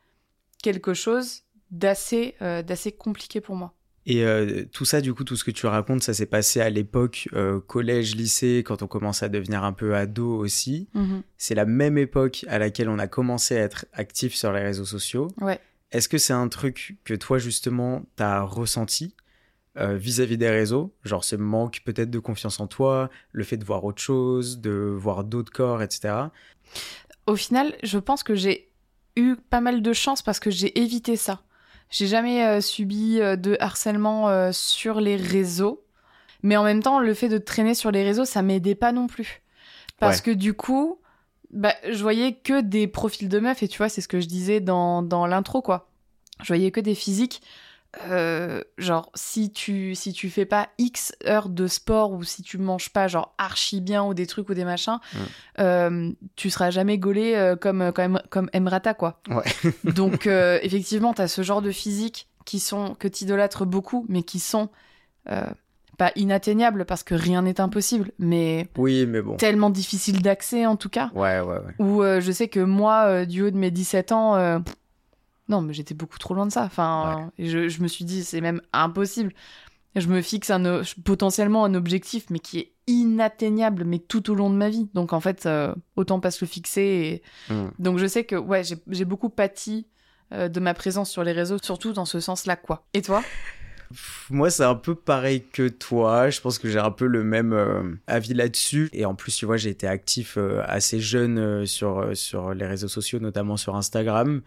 [0.63, 3.75] quelque chose d'assez euh, d'assez compliqué pour moi.
[4.07, 6.71] Et euh, tout ça, du coup, tout ce que tu racontes, ça s'est passé à
[6.71, 10.89] l'époque euh, collège, lycée, quand on commence à devenir un peu ado aussi.
[11.37, 14.87] C'est la même époque à laquelle on a commencé à être actif sur les réseaux
[14.87, 15.29] sociaux.
[15.41, 15.61] Ouais.
[15.93, 19.15] Est-ce que c'est un truc que toi, justement, t'as ressenti?
[19.79, 23.65] Euh, vis-à-vis des réseaux Genre ce manque peut-être de confiance en toi, le fait de
[23.65, 26.15] voir autre chose, de voir d'autres corps, etc.
[27.27, 28.71] Au final, je pense que j'ai
[29.17, 31.43] eu pas mal de chance parce que j'ai évité ça.
[31.91, 35.85] J'ai jamais euh, subi euh, de harcèlement sur les réseaux.
[36.43, 39.07] Mais en même temps, le fait de traîner sur les réseaux, ça m'aidait pas non
[39.09, 39.43] plus.
[39.99, 40.23] Parce Ouais.
[40.23, 40.99] que du coup,
[41.53, 44.27] bah, je voyais que des profils de meufs, et tu vois, c'est ce que je
[44.27, 45.91] disais dans, dans l'intro, quoi.
[46.43, 47.43] Je voyais que des physiques.
[48.09, 52.57] Euh, genre, si tu, si tu fais pas X heures de sport ou si tu
[52.59, 54.99] manges pas, genre, archi bien ou des trucs ou des machins,
[55.59, 59.21] euh, tu seras jamais gaulé euh, comme, comme, comme Emrata, quoi.
[59.29, 59.45] Ouais.
[59.93, 60.27] Donc,
[60.63, 64.69] effectivement, t'as ce genre de physique qui sont, que t'idolâtres beaucoup, mais qui sont
[65.99, 69.37] pas inatteignable parce que rien n'est impossible, mais Oui, mais bon.
[69.37, 71.11] tellement difficile d'accès en tout cas.
[71.15, 71.75] Ouais, ouais, ouais.
[71.79, 74.63] Où euh, je sais que moi, du haut de mes 17 ans,
[75.51, 76.63] non, mais j'étais beaucoup trop loin de ça.
[76.63, 79.33] Enfin, je, je me suis dit, c'est même impossible.
[79.97, 84.49] Je me fixe un, potentiellement un objectif, mais qui est inatteignable, mais tout au long
[84.49, 84.89] de ma vie.
[84.95, 87.23] Donc en fait, euh, autant pas se le fixer.
[87.49, 87.53] Et...
[87.53, 87.69] Mm.
[87.81, 89.89] Donc je sais que ouais, j'ai beaucoup pâti
[90.33, 92.87] euh, de ma présence sur les réseaux, surtout dans ce sens-là, quoi.
[92.95, 93.23] Et toi?
[94.31, 96.31] Moi, c'est un peu pareil que toi.
[96.31, 98.89] Je pense que j'ai un peu le même euh, avis là-dessus.
[98.93, 102.67] Et en plus, tu vois, j'ai été actif euh, assez jeune euh, sur, sur les
[102.67, 104.43] réseaux sociaux, notamment sur Instagram.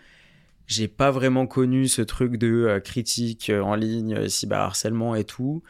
[0.68, 5.24] J'ai pas vraiment connu ce truc de euh, critique euh, en ligne, euh, cyberharcèlement et
[5.24, 5.62] tout.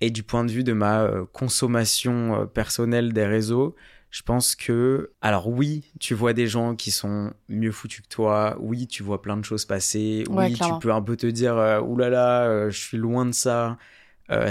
[0.00, 3.76] Et du point de vue de ma euh, consommation personnelle des réseaux,
[4.10, 8.56] je pense que, alors oui, tu vois des gens qui sont mieux foutus que toi.
[8.60, 10.24] Oui, tu vois plein de choses passer.
[10.28, 13.78] Ouais, oui, tu peux un peu te dire, oulala, je suis loin de ça.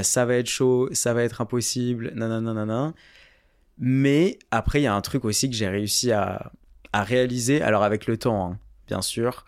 [0.02, 2.94] ça va être chaud, ça va être impossible, nanana, nanana.
[3.78, 6.52] Mais après, il y a un truc aussi que j'ai réussi à,
[6.94, 9.46] à réaliser, alors avec le temps, hein, bien sûr,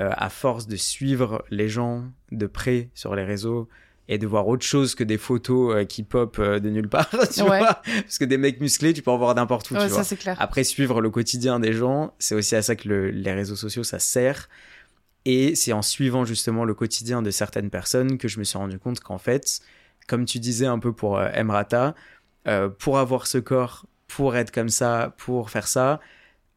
[0.00, 3.68] euh, à force de suivre les gens de près sur les réseaux
[4.08, 7.08] et de voir autre chose que des photos euh, qui pop euh, de nulle part,
[7.34, 7.58] tu Ouais.
[7.60, 9.96] vois Parce que des mecs musclés, tu peux en voir n'importe où, Ouais, tu vois.
[9.98, 10.36] ça c'est clair.
[10.40, 13.82] Après, suivre le quotidien des gens, c'est aussi à ça que le- les réseaux sociaux,
[13.84, 14.48] ça sert.
[15.24, 18.78] Et c'est en suivant justement le quotidien de certaines personnes que je me suis rendu
[18.78, 19.60] compte qu'en fait,
[20.06, 21.94] comme tu disais un peu pour Emrata,
[22.78, 25.98] pour avoir ce corps, pour être comme ça, pour faire ça,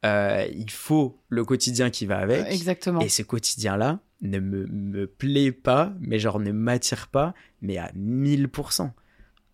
[0.08, 2.46] euh, il faut le quotidien qui va avec.
[2.48, 3.02] Exactement.
[3.02, 7.92] Et ce quotidien-là ne me, me plaît pas, mais genre ne m'attire pas, mais à
[7.96, 8.92] 1000%.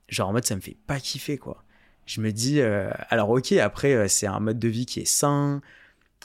[0.10, 1.64] Genre en mode ça me fait pas kiffer quoi.
[2.06, 5.06] Je me dis, euh, alors ok, après euh, c'est un mode de vie qui est
[5.08, 5.62] sain,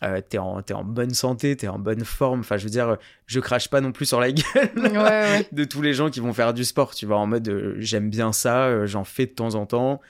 [0.05, 3.41] euh, t'es en, en bonne santé, t'es en bonne forme, enfin je veux dire, je
[3.41, 5.49] crache pas non plus sur la gueule Ouais, ouais.
[5.53, 8.11] de tous les gens qui vont faire du sport, tu vois, en mode euh, j'aime
[8.11, 10.01] bien ça, euh, j'en fais de temps en temps.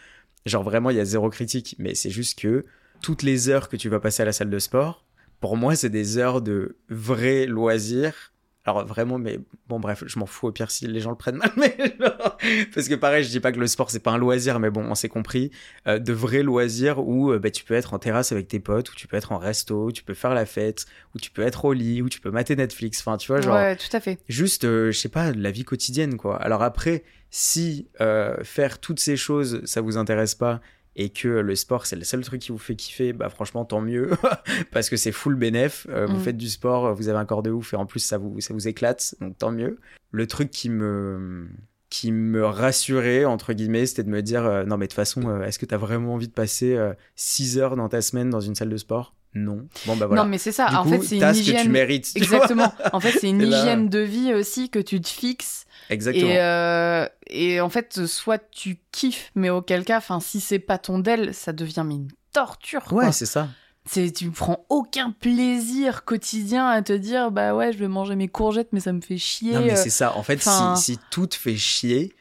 [0.46, 2.64] Genre vraiment, il y a zéro critique, mais c'est juste que
[3.02, 5.04] toutes les heures que tu vas passer à la salle de sport,
[5.40, 8.32] pour moi, c'est des heures de vrai loisir.
[8.64, 11.36] Alors vraiment, mais bon, bref, je m'en fous au pire si les gens le prennent
[11.36, 12.36] mal, mais genre,
[12.74, 14.84] parce que pareil, je dis pas que le sport c'est pas un loisir, mais bon,
[14.84, 15.50] on s'est compris,
[15.86, 18.90] euh, de vrais loisirs où euh, bah, tu peux être en terrasse avec tes potes,
[18.90, 20.84] où tu peux être en resto, où tu peux faire la fête,
[21.14, 23.54] où tu peux être au lit, où tu peux mater Netflix, enfin, tu vois, genre
[23.54, 24.18] Ouais, tout à fait.
[24.28, 26.36] juste, euh, je sais pas, la vie quotidienne, quoi.
[26.36, 30.60] Alors après, si euh, faire toutes ces choses, ça vous intéresse pas,
[31.00, 33.80] et que le sport, c'est le seul truc qui vous fait kiffer, bah franchement, tant
[33.80, 34.10] mieux,
[34.72, 35.86] parce que c'est full bénéf.
[35.88, 36.20] Euh, Vous Mm.
[36.20, 38.52] faites du sport, vous avez un corps de ouf, et en plus, ça vous, ça
[38.52, 39.78] vous éclate, donc tant mieux.
[40.10, 41.48] Le truc qui me
[41.90, 45.26] qui me rassurait, entre guillemets, c'était de me dire, euh, non mais de toute façon,
[45.28, 46.76] euh, est-ce que t'as vraiment envie de passer
[47.16, 49.14] 6 heures dans ta semaine dans une salle de sport?
[49.38, 49.66] Non.
[49.86, 50.22] Bon bah voilà.
[50.22, 50.68] Non, mais c'est ça.
[50.68, 51.70] du en coup, fait, c'est une ce que tu hygiène.
[51.70, 52.10] mérites.
[52.12, 52.72] tu Exactement.
[52.92, 55.64] En fait, c'est une hygiène de vie aussi que tu te fixes.
[55.90, 56.28] Exactement.
[56.30, 60.78] Et, euh, et en fait, soit tu kiffes, mais auquel cas, enfin, si c'est pas
[60.78, 62.84] ton del, ça devient mais une torture.
[62.84, 63.04] quoi.
[63.04, 63.48] Ouais, c'est ça.
[63.90, 68.28] C'est tu prends aucun plaisir quotidien à te dire bah ouais, je vais manger mes
[68.28, 69.54] courgettes, mais ça me fait chier.
[69.54, 69.76] Non, mais euh.
[69.82, 70.14] c'est ça.
[70.16, 72.14] En fait, enfin- si, si tout te fait chier,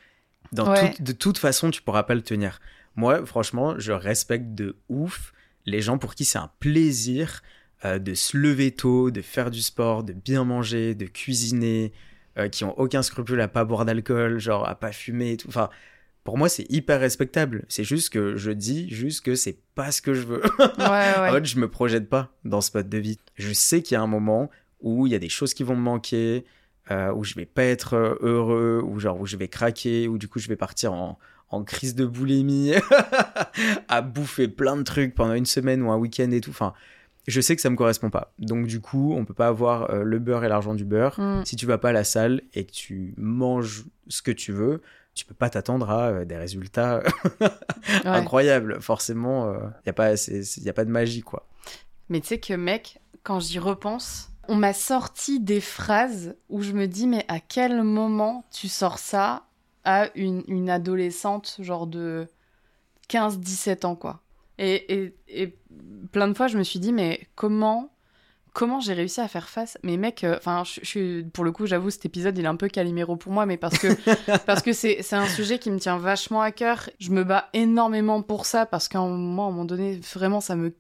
[0.54, 0.94] dans Ouais.
[1.02, 2.60] de toute façon, tu pourras pas le tenir.
[2.96, 5.34] Moi, franchement, je respecte de ouf
[5.68, 7.44] les gens pour qui c'est un plaisir
[7.86, 11.94] euh, de se lever tôt, de faire du sport, de bien manger, de cuisiner,
[12.40, 15.50] euh, qui ont aucun scrupule à pas boire d'alcool, genre à pas fumer et tout.
[15.50, 15.70] Enfin,
[16.24, 17.66] pour moi, c'est hyper respectable.
[17.68, 20.42] C'est juste que je dis juste que c'est pas ce que je veux.
[20.60, 23.20] Ouais, En fait, je me projette pas dans ce mode de vie.
[23.36, 24.50] Je sais qu'il y a un moment
[24.80, 26.46] où il y a des choses qui vont me manquer,
[26.92, 30.28] euh, où je vais pas être heureux, où genre où je vais craquer, où du
[30.30, 32.74] coup je vais partir en, en crise de boulimie,
[33.88, 36.50] à bouffer plein de trucs pendant une semaine ou un week-end et tout.
[36.50, 36.74] Enfin,
[37.28, 38.34] je sais que ça me correspond pas.
[38.40, 41.20] Donc du coup, on peut pas avoir euh, le beurre et l'argent du beurre.
[41.20, 41.46] Mm.
[41.46, 44.82] Si tu vas pas à la salle et que tu manges ce que tu veux,
[45.14, 47.02] tu peux pas t'attendre à euh, des résultats
[47.42, 47.48] Ouais.
[48.06, 48.82] incroyables.
[48.82, 51.48] Forcément, il y a pas, y a pas de magie quoi.
[52.10, 56.72] Mais tu sais que mec, quand j'y repense, on m'a sorti des phrases où je
[56.74, 59.44] me dis mais à quel moment tu sors ça
[59.88, 62.28] à une, une adolescente genre de
[63.10, 64.22] 15-17 ans quoi.
[64.60, 65.58] Et, et, et
[66.12, 67.90] plein de fois je me suis dit mais comment
[68.52, 69.78] comment j'ai réussi à faire face?
[69.84, 72.56] Mais mec, enfin je, je suis pour le coup j'avoue cet épisode il est un
[72.58, 73.88] peu caliméro pour moi mais parce que
[74.46, 76.90] parce que c'est c'est un sujet qui me tient vachement à cœur.
[77.00, 80.42] Je me bats énormément pour ça parce qu'à un moment, à un moment donné, vraiment,
[80.42, 80.76] ça me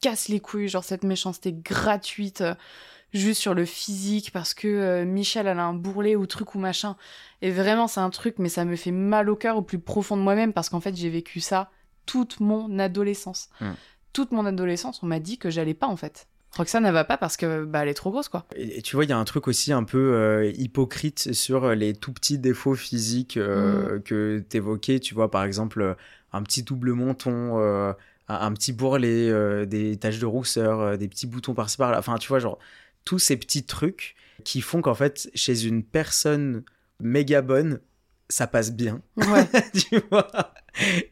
[0.00, 2.54] casse les couilles, genre cette méchanceté gratuite, euh,
[3.12, 6.58] juste sur le physique, parce que euh, Michel, elle a un bourrelet ou truc ou
[6.58, 6.96] machin.
[7.42, 10.16] Et vraiment, c'est un truc, mais ça me fait mal au cœur au plus profond
[10.16, 11.70] de moi-même, parce qu'en fait, j'ai vécu ça
[12.06, 13.48] toute mon adolescence.
[13.60, 13.72] Hmm.
[14.12, 16.26] Toute mon adolescence, on m'a dit que j'allais pas, en fait.
[16.56, 18.46] Roxane, elle va pas parce que bah, elle est trop grosse, quoi.
[18.56, 21.92] Et, tu vois, il y a un truc aussi un peu euh, hypocrite sur les
[21.92, 24.98] tout petits défauts physiques euh, que t'évoquais.
[24.98, 25.96] Tu vois, par exemple,
[26.32, 27.92] un petit double menton, euh,
[28.28, 31.98] un, un petit bourrelet, euh, des taches de rousseur, euh, des petits boutons par-ci par-là.
[31.98, 32.58] Enfin, tu vois, genre,
[33.08, 36.62] tous ces petits trucs qui font qu'en fait, chez une personne
[37.00, 37.80] méga bonne,
[38.28, 39.00] ça passe bien.
[39.16, 39.46] Ouais.
[39.74, 40.28] tu vois?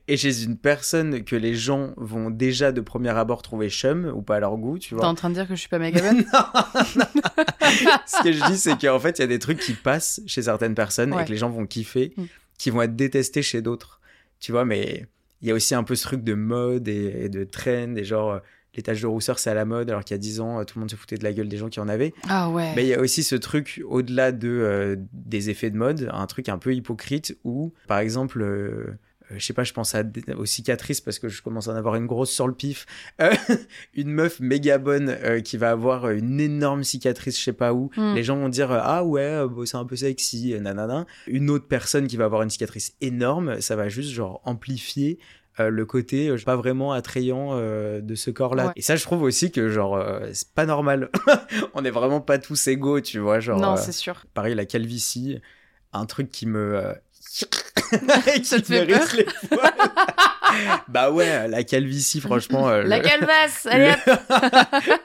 [0.07, 4.21] Et chez une personne que les gens vont déjà de premier abord trouver chum ou
[4.21, 5.07] pas à leur goût, tu T'es vois.
[5.07, 6.25] en train de dire que je suis pas méga bonne?
[8.07, 10.43] Ce que je dis, c'est qu'en fait, il y a des trucs qui passent chez
[10.43, 11.23] certaines personnes Ouais.
[11.23, 12.25] et que les gens vont kiffer, Mm.
[12.59, 14.01] qui vont être détestés chez d'autres.
[14.39, 15.07] Tu vois, mais
[15.41, 18.05] il y a aussi un peu ce truc de mode et, et de trend, et
[18.05, 18.39] genre, euh,
[18.77, 20.65] les taches de rousseur, c'est à la mode, alors qu'il y a 10 ans, euh,
[20.65, 22.12] tout le monde se foutait de la gueule des gens qui en avaient.
[22.29, 22.73] Ah ouais.
[22.77, 26.27] Mais il y a aussi ce truc, au-delà de, euh, des effets de mode, un
[26.27, 28.99] truc un peu hypocrite où, par exemple, euh,
[29.31, 30.03] euh, je sais pas, je pense à,
[30.37, 32.87] aux cicatrices parce que je commence à en avoir une grosse sur le pif.
[33.21, 33.33] Euh,
[33.95, 37.91] une meuf méga bonne qui va avoir une énorme cicatrice, je sais pas où.
[37.97, 38.15] Mm.
[38.15, 41.07] Les gens vont dire Ah ouais, c'est un peu sexy, nanana.
[41.27, 45.19] Une autre personne qui va avoir une cicatrice énorme, ça va juste genre amplifier.
[45.61, 48.66] Euh, le côté euh, pas vraiment attrayant euh, de ce corps-là.
[48.66, 48.73] Ouais.
[48.77, 51.11] Et ça, je trouve aussi que genre c'est pas normal.
[51.75, 53.40] On est vraiment pas tous égaux, tu vois.
[53.40, 54.25] Genre, non, c'est sûr.
[54.35, 55.40] pareil, la calvitie,
[55.92, 56.77] un truc qui me.
[56.77, 56.92] euh,
[58.42, 59.27] Ça qui te fait les poils.
[60.88, 62.69] bah ouais, la calvitie, franchement.
[62.69, 64.21] euh, La le- calvasse, allez hop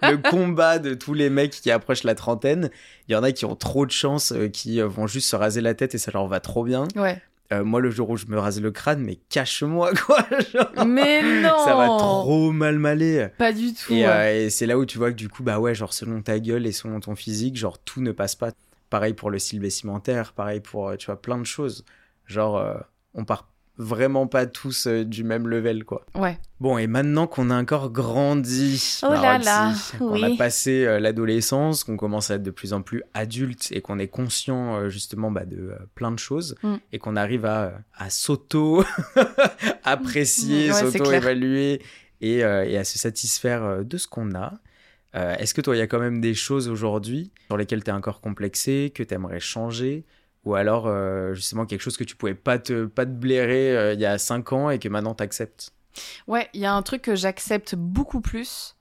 [0.03, 2.69] le combat de tous les mecs qui approchent la trentaine.
[3.07, 5.61] Il y en a qui ont trop de chance, euh, qui vont juste se raser
[5.61, 6.87] la tête et ça leur va trop bien.
[6.95, 7.21] Ouais.
[7.53, 10.25] Euh, moi, le jour où je me rase le crâne, mais cache-moi, quoi.
[10.53, 13.27] genre, Mais non ça va trop mal m'aller.
[13.37, 13.91] Pas du tout.
[13.93, 14.07] Et, ouais.
[14.07, 16.39] euh, et c'est là où tu vois que du coup, bah ouais, genre selon ta
[16.39, 18.51] gueule et selon ton physique, genre tout ne passe pas.
[18.89, 21.83] Pareil pour le style vestimentaire, pareil pour, euh, tu vois, plein de choses.
[22.25, 22.75] Genre, euh,
[23.13, 23.47] on part
[23.81, 26.05] vraiment pas tous euh, du même level, quoi.
[26.15, 26.37] Ouais.
[26.59, 30.23] Bon, et maintenant qu'on a encore grandi, Oh là là, qu'on oui.
[30.23, 33.97] a passé euh, l'adolescence, qu'on commence à être de plus en plus adulte et qu'on
[33.99, 36.75] est conscient euh, justement bah, de plein de choses Mm.
[36.93, 38.83] et qu'on arrive à, à s'auto
[39.83, 41.81] apprécier, Ouais, c'est s'auto-évaluer
[42.21, 44.53] et, et à se satisfaire de ce qu'on a.
[45.13, 47.93] Est-ce que toi, il y a quand même des choses aujourd'hui sur lesquelles tu es
[47.93, 50.05] encore complexé, que tu aimerais changer
[50.45, 53.93] ou alors euh, justement quelque chose que tu pouvais pas te, pas te blairer euh,
[53.93, 55.73] il y a 5 ans et que maintenant tu acceptes
[56.25, 58.77] Ouais, il y a un truc que j'accepte beaucoup plus,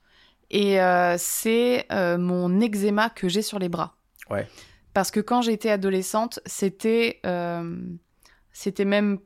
[0.49, 3.97] et euh, c'est mon eczéma que j'ai sur les bras.
[4.29, 4.47] Ouais.
[4.93, 7.19] Parce que quand j'étais adolescente, c'était
[8.53, 9.19] c'était même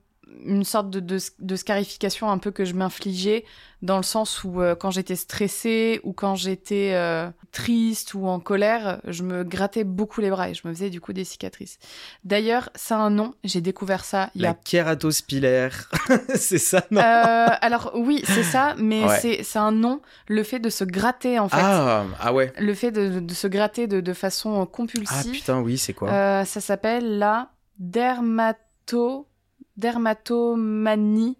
[0.46, 3.46] une sorte de, de, de scarification un peu que je m'infligeais,
[3.82, 8.40] dans le sens où euh, quand j'étais stressée ou quand j'étais euh, triste ou en
[8.40, 11.78] colère, je me grattais beaucoup les bras et je me faisais du coup des cicatrices.
[12.24, 15.90] D'ailleurs, ça a un nom, j'ai découvert ça il y a La kératospilaire,
[16.36, 19.20] c'est ça, non Euh, alors oui, c'est ça, mais Ouais.
[19.20, 21.58] c'est c'est un nom, le fait de se gratter en fait.
[21.60, 22.52] ah, ah ouais.
[22.58, 25.32] Le fait de, de se gratter de, façon Ah compulsive.
[25.32, 26.44] putain, oui, c'est quoi?
[26.46, 29.28] Ça s'appelle la dermato...
[29.78, 31.38] dermatomanie,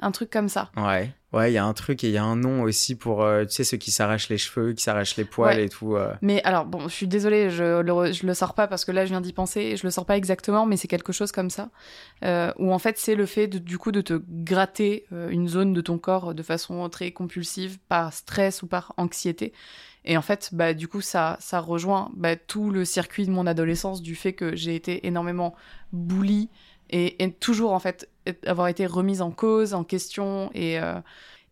[0.00, 0.70] un truc comme ça.
[0.76, 1.12] Ouais.
[1.32, 3.44] Ouais, il y a un truc et il y a un nom aussi pour, euh,
[3.44, 5.64] tu sais, ceux qui s'arrachent les cheveux, qui s'arrachent les poils Ouais.
[5.64, 5.96] et tout.
[5.96, 6.14] euh.
[6.22, 9.04] Mais alors, bon, je suis désolée, je le, je le sors pas parce que là,
[9.04, 11.50] je viens d'y penser, et je le sors pas exactement, mais c'est quelque chose comme
[11.50, 11.70] ça.
[12.24, 15.48] Euh, où en fait, c'est le fait, de, du coup, de te gratter euh, une
[15.48, 19.52] zone de ton corps de façon très compulsive, par stress ou par anxiété.
[20.04, 23.48] Et en fait, bah, du coup, ça, ça rejoint bah, tout le circuit de mon
[23.48, 25.56] adolescence du fait que j'ai été énormément
[25.92, 26.48] bully
[26.90, 28.10] et, et toujours, en fait,
[28.46, 31.00] avoir été remise en cause, en question, et, euh,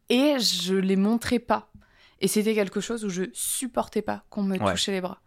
[0.09, 1.71] et je les montrais pas.
[2.21, 4.71] Et c'était quelque chose où je supportais pas qu'on me Ouais.
[4.71, 5.21] touchait les bras.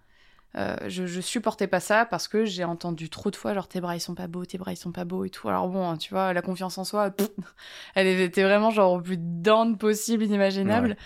[0.58, 3.82] Euh, je, je supportais pas ça parce que j'ai entendu trop de fois genre tes
[3.82, 5.50] bras ils sont pas beaux, tes bras ils sont pas beaux et tout.
[5.50, 7.30] Alors bon, tu vois, la confiance en soi, pff,
[7.96, 10.92] elle était vraiment genre au plus down possible, inimaginable.
[10.92, 10.98] Ouais.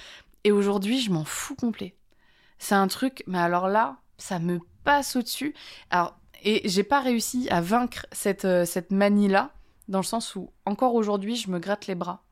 [0.43, 1.95] Et aujourd'hui, je m'en fous complet.
[2.59, 5.55] C'est un truc, mais alors là, ça me passe au-dessus.
[5.89, 9.51] Alors, et j'ai pas réussi à vaincre cette, euh, cette manie-là,
[9.87, 12.23] dans le sens où encore aujourd'hui, je me gratte les bras.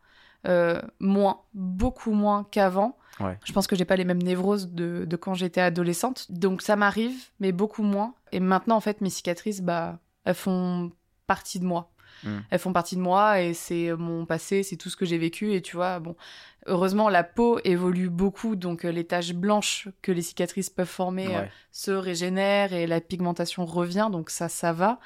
[0.48, 2.98] Euh, moins, beaucoup moins qu'avant.
[3.20, 3.38] Ouais.
[3.44, 6.32] Je pense que j'ai pas les mêmes névroses de, de quand j'étais adolescente.
[6.32, 8.14] Donc ça m'arrive, mais beaucoup moins.
[8.32, 10.92] Et maintenant, en fait, mes cicatrices, bah, elles font
[11.26, 11.92] partie de moi.
[12.24, 12.38] Mm.
[12.50, 15.54] Elles font partie de moi et c'est mon passé, c'est tout ce que j'ai vécu.
[15.54, 16.16] Et tu vois, bon,
[16.66, 21.36] heureusement, la peau évolue beaucoup, donc euh, les taches blanches que les cicatrices peuvent former
[21.36, 25.00] euh, se régénèrent et la pigmentation revient, donc ça, ça va.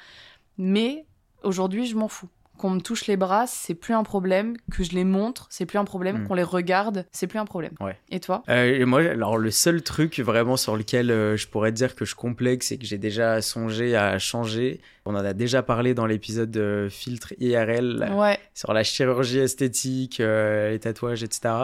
[0.58, 1.06] Mais
[1.42, 2.28] aujourd'hui, je m'en fous.
[2.62, 4.54] Qu'on me touche les bras, c'est plus un problème.
[4.70, 6.18] Que je les montre, c'est plus un problème.
[6.22, 6.28] Mm.
[6.28, 7.72] Qu'on les regarde, c'est plus un problème.
[7.80, 7.98] Ouais.
[8.08, 8.44] Et toi?
[8.48, 12.04] Euh, et moi, alors le seul truc vraiment sur lequel euh, je pourrais dire que
[12.04, 16.06] je complexe et que j'ai déjà songé à changer, on en a déjà parlé dans
[16.06, 18.38] l'épisode de filtre IRL Ouais.
[18.54, 21.54] sur la chirurgie esthétique, euh, les tatouages, etc.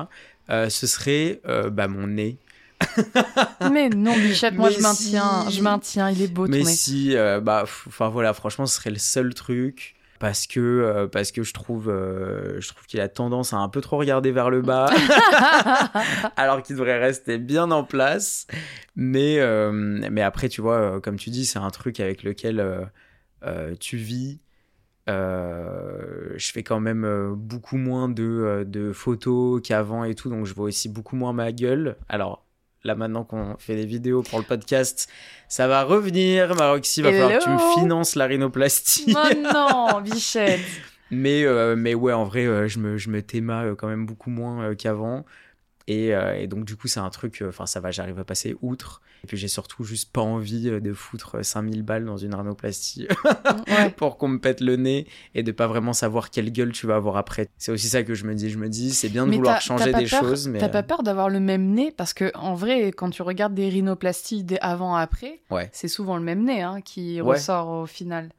[0.50, 2.38] euh, ce serait euh, bah, mon nez.
[3.72, 5.56] mais non, Bichette, moi Mais je maintiens, si.
[5.56, 8.98] je maintiens, il est beau Mais si, euh, bah, enfin voilà, franchement, ce serait le
[8.98, 9.94] seul truc.
[10.18, 13.68] Parce que, euh, parce que je trouve, euh, je trouve qu'il a tendance à un
[13.68, 14.90] peu trop regarder vers le bas,
[16.36, 18.46] alors qu'il devrait rester bien en place.
[18.96, 22.90] Mais, euh, mais après, tu vois, comme tu dis, c'est un truc avec lequel
[23.78, 24.40] tu vis.
[25.06, 30.66] Je fais quand même beaucoup moins de, de photos qu'avant et tout, donc je vois
[30.66, 31.96] aussi beaucoup moins ma gueule.
[32.08, 32.47] Alors
[32.84, 35.08] là, maintenant qu'on fait des vidéos pour le podcast,
[35.48, 36.54] ça va revenir.
[36.54, 37.74] Maroxy, va falloir que tu me Hello.
[37.80, 39.14] finances la rhinoplastie.
[39.16, 40.60] Oh non, Bichette.
[41.10, 44.04] Mais, euh, mais ouais, en vrai, euh, je me, je me théma euh, quand même
[44.06, 45.24] beaucoup moins qu'avant.
[45.90, 48.24] Et, euh, et donc, du coup, c'est un truc, euh, enfin, ça va, j'arrive à
[48.24, 49.00] passer outre.
[49.24, 52.34] Et puis, j'ai surtout juste pas envie euh, de foutre euh, 5000 balles dans une
[52.34, 53.08] rhinoplastie
[53.68, 53.88] Ouais.
[53.96, 56.96] pour qu'on me pète le nez et de pas vraiment savoir quelle gueule tu vas
[56.96, 57.48] avoir après.
[57.56, 58.50] C'est aussi ça que je me dis.
[58.50, 60.58] Je me dis, c'est bien de Mais vouloir changer des peur- choses, mais.
[60.58, 61.90] T'as pas peur d'avoir le même nez?
[61.90, 65.70] Parce que en vrai, quand tu regardes des rhinoplasties avant-après, Ouais.
[65.72, 67.36] c'est souvent le même nez hein, qui Ouais.
[67.36, 68.30] ressort au final.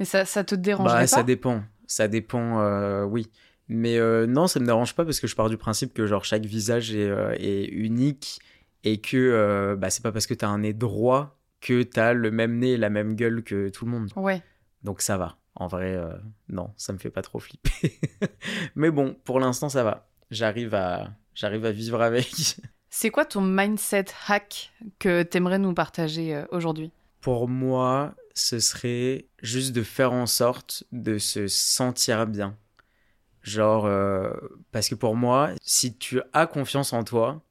[0.00, 1.06] Et ça, ça te dérangerait Bah, pas?
[1.06, 1.62] ça dépend.
[1.86, 3.30] Ça dépend, euh, oui.
[3.68, 6.24] Mais euh, non, ça me dérange pas parce que je pars du principe que genre
[6.24, 8.40] chaque visage est, euh, est unique
[8.84, 12.30] et que euh, bah, c'est pas parce que t'as un nez droit que t'as le
[12.30, 14.12] même nez et la même gueule que tout le monde.
[14.14, 14.42] Ouais.
[14.82, 15.36] Donc ça va.
[15.56, 16.12] En vrai, euh,
[16.48, 17.98] non, ça me fait pas trop flipper.
[18.76, 20.08] Mais bon, pour l'instant, ça va.
[20.30, 22.30] J'arrive à, j'arrive à vivre avec.
[22.90, 26.92] C'est quoi ton mindset hack que t'aimerais nous partager aujourd'hui?
[27.20, 32.56] Pour moi, ce serait juste de faire en sorte de se sentir bien.
[33.46, 34.30] Genre, euh,
[34.72, 37.42] parce que pour moi, si tu as confiance en toi,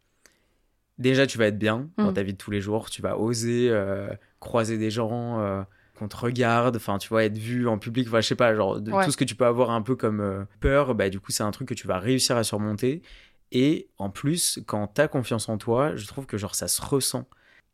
[0.98, 2.14] déjà tu vas être bien dans Mm.
[2.14, 2.90] ta vie de tous les jours.
[2.90, 5.62] Tu vas oser euh, croiser des gens, euh,
[5.98, 8.82] qu'on te regarde, enfin, tu vois, être vu en public, enfin, je sais pas, genre,
[8.82, 9.06] de- Ouais.
[9.06, 11.52] tout ce que tu peux avoir un peu comme peur, bah, du coup, c'est un
[11.52, 13.02] truc que tu vas réussir à surmonter.
[13.54, 17.26] Et en plus, quand t'as confiance en toi, je trouve que genre ça se ressent.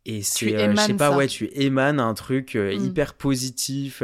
[0.06, 1.18] Et c'est, je sais pas, ça.
[1.18, 2.72] ouais, tu émanes un truc Mm.
[2.74, 4.04] hyper positif,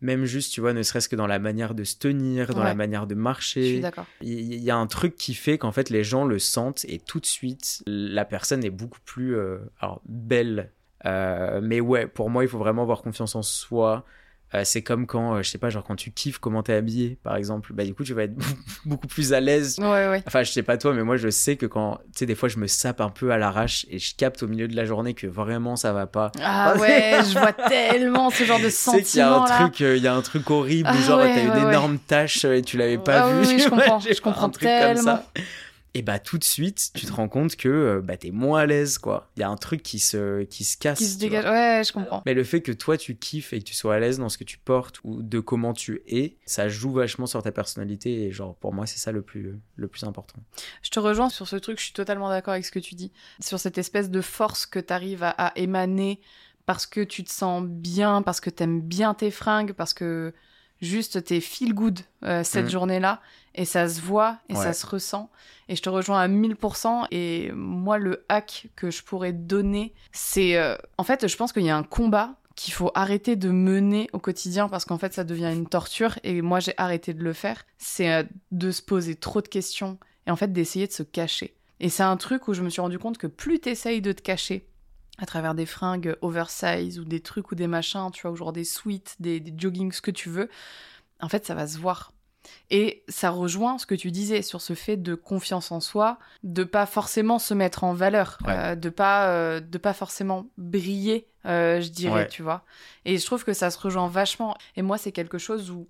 [0.00, 2.64] même juste, tu vois, ne serait-ce que dans la manière de se tenir, dans Ouais.
[2.64, 3.80] la manière de Je suis marcher.
[3.80, 4.06] d'accord.
[4.22, 6.98] Il il y a un truc qui fait qu'en fait les gens le sentent et
[6.98, 10.70] tout de suite la personne est beaucoup plus euh, alors, belle.
[11.06, 14.04] Euh, mais ouais, pour moi il faut vraiment avoir confiance en soi.
[14.52, 17.16] Euh, c'est comme quand, euh, je sais pas, genre quand tu kiffes comment t'es habillé,
[17.22, 18.34] par exemple, bah du coup tu vas être
[18.84, 19.76] beaucoup plus à l'aise.
[19.78, 20.22] Ouais, ouais.
[20.26, 22.48] Enfin, je sais pas toi, mais moi je sais que quand, tu sais, des fois
[22.48, 25.14] je me sape un peu à l'arrache et je capte au milieu de la journée
[25.14, 26.32] que vraiment ça va pas.
[26.42, 29.48] Ah ouais, je vois tellement ce genre de Tu sais qu'il y a sentiment un
[29.48, 29.58] là.
[29.68, 32.44] truc, euh, il y a un truc horrible Ah genre ouais, t'as une énorme tache
[32.44, 33.40] et tu l'avais pas Ah vu.
[33.42, 35.24] oui, oui, je vois, comprends, je comprends un truc comme ça.
[35.94, 38.66] Et bah tout de suite, tu te rends compte que euh, bah t'es moins à
[38.66, 39.30] l'aise quoi.
[39.36, 40.98] Il y a un truc qui se qui se casse.
[40.98, 41.44] Qui se dégage.
[41.44, 41.52] vois.
[41.52, 42.22] Ouais, je comprends.
[42.26, 44.38] Mais le fait que toi tu kiffes et que tu sois à l'aise dans ce
[44.38, 48.30] que tu portes ou de comment tu es, ça joue vachement sur ta personnalité et
[48.30, 50.38] genre pour moi c'est ça le plus le plus important.
[50.82, 53.12] Je te rejoins sur ce truc, je suis totalement d'accord avec ce que tu dis.
[53.40, 56.20] Sur cette espèce de force que tu arrives à, à émaner
[56.66, 60.32] parce que tu te sens bien, parce que t'aimes bien tes fringues, parce que
[60.80, 62.70] juste t'es feel good euh, cette Mhm.
[62.70, 63.20] journée-là
[63.54, 64.62] et ça se voit et Ouais.
[64.62, 65.30] ça se ressent.
[65.68, 67.06] Et je te rejoins à 1000%.
[67.10, 70.56] Et moi, le hack que je pourrais donner, c'est.
[70.56, 74.08] euh, en fait, je pense qu'il y a un combat qu'il faut arrêter de mener
[74.12, 76.18] au quotidien parce qu'en fait, ça devient une torture.
[76.24, 77.64] Et moi, j'ai arrêté de le faire.
[77.78, 81.54] C'est euh, de se poser trop de questions et en fait d'essayer de se cacher.
[81.78, 84.20] Et c'est un truc où je me suis rendu compte que plus t'essayes de te
[84.20, 84.66] cacher
[85.20, 88.52] à travers des fringues oversize ou des trucs ou des machins, tu vois, ou genre
[88.52, 90.48] des sweats, des, des joggings, ce que tu veux,
[91.20, 92.12] en fait, ça va se voir.
[92.70, 96.64] Et ça rejoint ce que tu disais sur ce fait de confiance en soi, de
[96.64, 98.54] pas forcément se mettre en valeur, Ouais.
[98.56, 102.28] euh, de pas euh, de pas forcément briller, euh, je dirais, Ouais.
[102.28, 102.64] tu vois.
[103.04, 104.56] Et je trouve que ça se rejoint vachement.
[104.76, 105.86] Et moi, c'est quelque chose où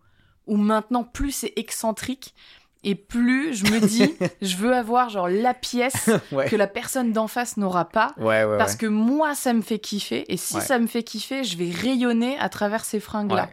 [0.46, 2.34] où maintenant plus c'est excentrique
[2.82, 6.48] et plus je me dis je veux avoir genre la pièce ouais.
[6.48, 8.14] que la personne d'en face n'aura pas.
[8.16, 8.58] Ouais ouais.
[8.58, 10.30] parce que moi ça me fait kiffer.
[10.32, 13.50] Et si ça me fait kiffer je vais rayonner à travers ces fringues là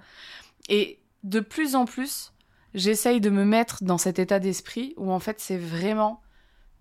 [0.69, 2.33] et de plus en plus
[2.73, 6.21] j'essaye de me mettre dans cet état d'esprit où en fait c'est vraiment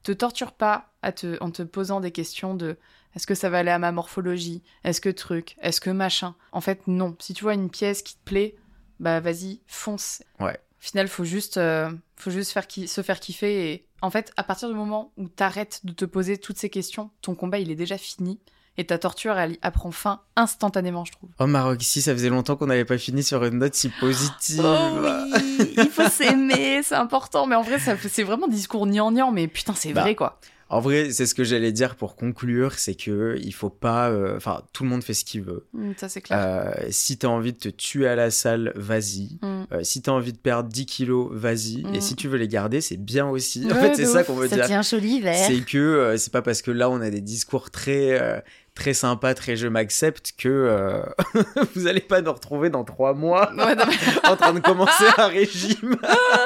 [0.02, 2.76] te torture pas à te, en te posant des questions de
[3.16, 4.62] est-ce que ça va aller à ma morphologie?
[4.84, 5.56] Est-ce que truc?
[5.62, 6.34] Est-ce que machin?
[6.52, 7.16] En fait non.
[7.18, 8.56] Si tu vois une pièce qui te plaît
[9.00, 10.22] bah vas-y fonce.
[10.40, 10.58] Ouais.
[10.80, 14.42] Au final faut juste euh, faut juste faire se faire kiffer et en fait à
[14.42, 17.74] partir du moment où t'arrêtes de te poser toutes ces questions ton combat il est
[17.76, 18.38] déjà fini
[18.78, 22.28] et ta torture elle, elle prend fin instantanément je trouve Oh Maroc, ici ça faisait
[22.28, 24.60] longtemps qu'on n'avait pas fini sur une note si positive.
[24.62, 27.46] Oh oui, il faut s'aimer, c'est important.
[27.46, 30.38] Mais en vrai, ça, c'est vraiment discours gnangnan, mais putain, c'est Bah, vrai quoi.
[30.68, 34.36] En vrai, c'est ce que j'allais dire pour conclure, c'est que il faut pas, euh,
[34.36, 35.64] enfin, tout le monde fait ce qu'il veut.
[35.72, 36.38] Mm, ça, c'est clair.
[36.40, 39.38] Euh, si t'as envie de te tuer à la salle, vas-y.
[39.42, 39.66] Mm.
[39.72, 41.84] Euh, si t'as envie de perdre 10 kilos, vas-y.
[41.84, 41.94] Mm.
[41.94, 43.64] Et si tu veux les garder, c'est bien aussi.
[43.70, 44.66] en fait, c'est ça qu'on veut Ça dire.
[44.66, 45.36] tient chaud l'hiver.
[45.46, 48.40] C'est que euh, c'est pas parce que là on a des discours très euh,
[48.76, 51.02] très sympas, très je m'accepte que euh,
[51.74, 53.96] vous allez pas nous retrouver dans trois mois Ouais, non, mais
[54.28, 55.96] en train de commencer un régime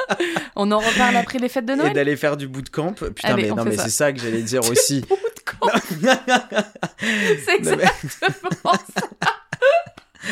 [0.55, 2.93] On en reparle après les fêtes de et Noël d'aller faire du bootcamp.
[2.93, 5.05] Putain, Allez, mais on non, mais c'est ça que j'allais dire aussi.
[7.45, 9.07] C'est Non, mais- exactement ça.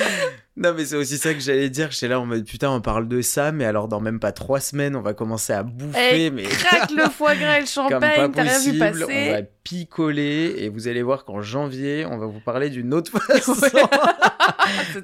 [0.57, 1.89] Non, mais c'est aussi ça que j'allais dire.
[1.89, 4.59] J'étais là en mode putain, on parle de ça, mais alors dans même pas trois
[4.59, 8.29] semaines, on va commencer à bouffer, Eh, mais Craque le foie gras et le champagne,
[8.33, 9.03] t'as rien vu possible.
[9.03, 9.31] On passer.
[9.31, 13.53] va picoler et vous allez voir qu'en janvier, on va vous parler d'une autre façon.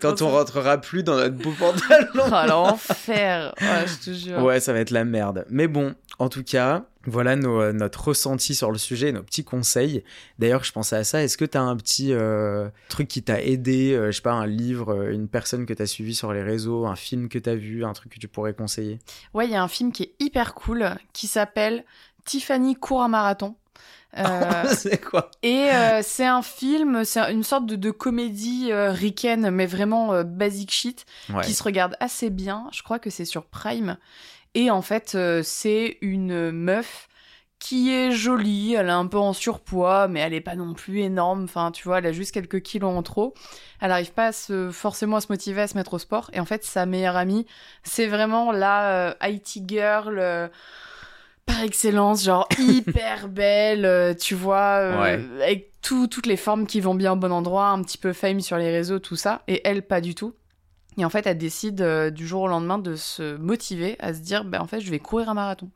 [0.01, 2.07] Quand on rentrera plus dans notre beau pantalon.
[2.15, 3.53] Oh, l'enfer.
[3.61, 4.43] Ouais, je te jure.
[4.43, 5.45] Ouais, ça va être la merde.
[5.49, 9.43] Mais bon, en tout cas, voilà nos, euh, notre ressenti sur le sujet, nos petits
[9.43, 10.03] conseils.
[10.39, 11.23] D'ailleurs, je pensais à ça.
[11.23, 14.33] Est-ce que tu as un petit euh, truc qui t'a aidé euh, Je sais pas,
[14.33, 17.37] un livre, euh, une personne que tu as suivi sur les réseaux, un film que
[17.39, 18.99] tu as vu, un truc que tu pourrais conseiller?
[19.33, 21.83] Ouais, il y a un film qui est hyper cool qui s'appelle
[22.25, 23.55] Tiffany court un marathon.
[24.17, 24.23] Euh,
[24.73, 25.29] C'est quoi?
[25.43, 30.23] et euh, c'est un film, c'est une sorte de, de comédie euh, ricaine, mais vraiment
[30.23, 31.43] basic shit, Ouais.
[31.43, 32.67] qui se regarde assez bien.
[32.71, 33.97] Je crois que c'est sur Prime.
[34.55, 37.07] Et en fait, euh, c'est une meuf
[37.59, 40.99] qui est jolie, elle est un peu en surpoids, mais elle est pas non plus
[41.01, 41.43] énorme.
[41.45, 43.33] Enfin, tu vois, elle a juste quelques kilos en trop.
[43.81, 46.29] Elle arrive pas à se, forcément à se motiver à se mettre au sport.
[46.33, 47.45] Et en fait, sa meilleure amie,
[47.83, 50.17] c'est vraiment la euh, IT girl.
[50.19, 50.47] euh,
[51.45, 55.19] par excellence, genre hyper belle, euh, tu vois, Ouais.
[55.43, 58.39] avec tout- toutes les formes qui vont bien au bon endroit, un petit peu fame
[58.41, 60.33] sur les réseaux, tout ça, et elle pas du tout.
[60.97, 64.19] Et en fait, elle décide euh, du jour au lendemain de se motiver à se
[64.19, 65.69] dire, ben en fait, je vais courir un marathon.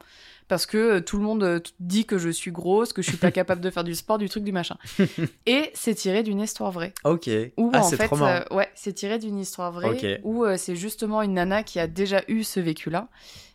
[0.47, 3.17] Parce que euh, tout le monde euh, dit que je suis grosse, que je suis
[3.17, 4.77] pas capable de faire du sport, du truc, du machin.
[5.45, 6.93] Et c'est tiré d'une histoire vraie.
[7.03, 7.29] Ok.
[7.57, 8.11] Où ah, en c'est fait,
[8.51, 10.21] ouais, c'est tiré d'une histoire vraie Ok.
[10.23, 13.09] où c'est justement une nana qui a déjà eu ce vécu-là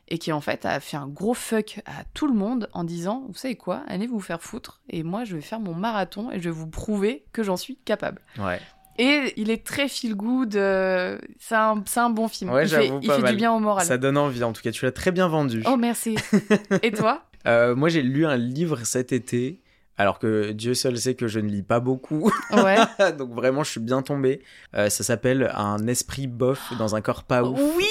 [0.09, 3.25] et qui en fait a fait un gros fuck à tout le monde en disant,
[3.29, 6.39] vous savez quoi, allez vous faire foutre et moi je vais faire mon marathon et
[6.39, 8.21] je vais vous prouver que j'en suis capable.
[8.39, 8.61] Ouais.
[8.99, 12.51] Et il est très feel good, euh, c'est un, c'est un bon film.
[12.51, 13.31] Ouais, il fait, j'avoue, il pas fait mal.
[13.33, 13.85] du bien au moral.
[13.85, 14.43] Ça donne envie.
[14.45, 15.63] En tout cas, tu l'as très bien vendu.
[15.67, 16.17] Oh merci.
[16.83, 17.25] et toi?
[17.47, 19.61] Euh, moi, j'ai lu un livre cet été.
[19.97, 22.33] Alors que Dieu seul sait que je ne lis pas beaucoup.
[22.51, 22.77] Ouais.
[23.19, 24.43] Donc vraiment, je suis bien tombé.
[24.75, 27.61] Euh, ça s'appelle Un esprit bof dans un corps pas ouf.
[27.77, 27.87] Oui,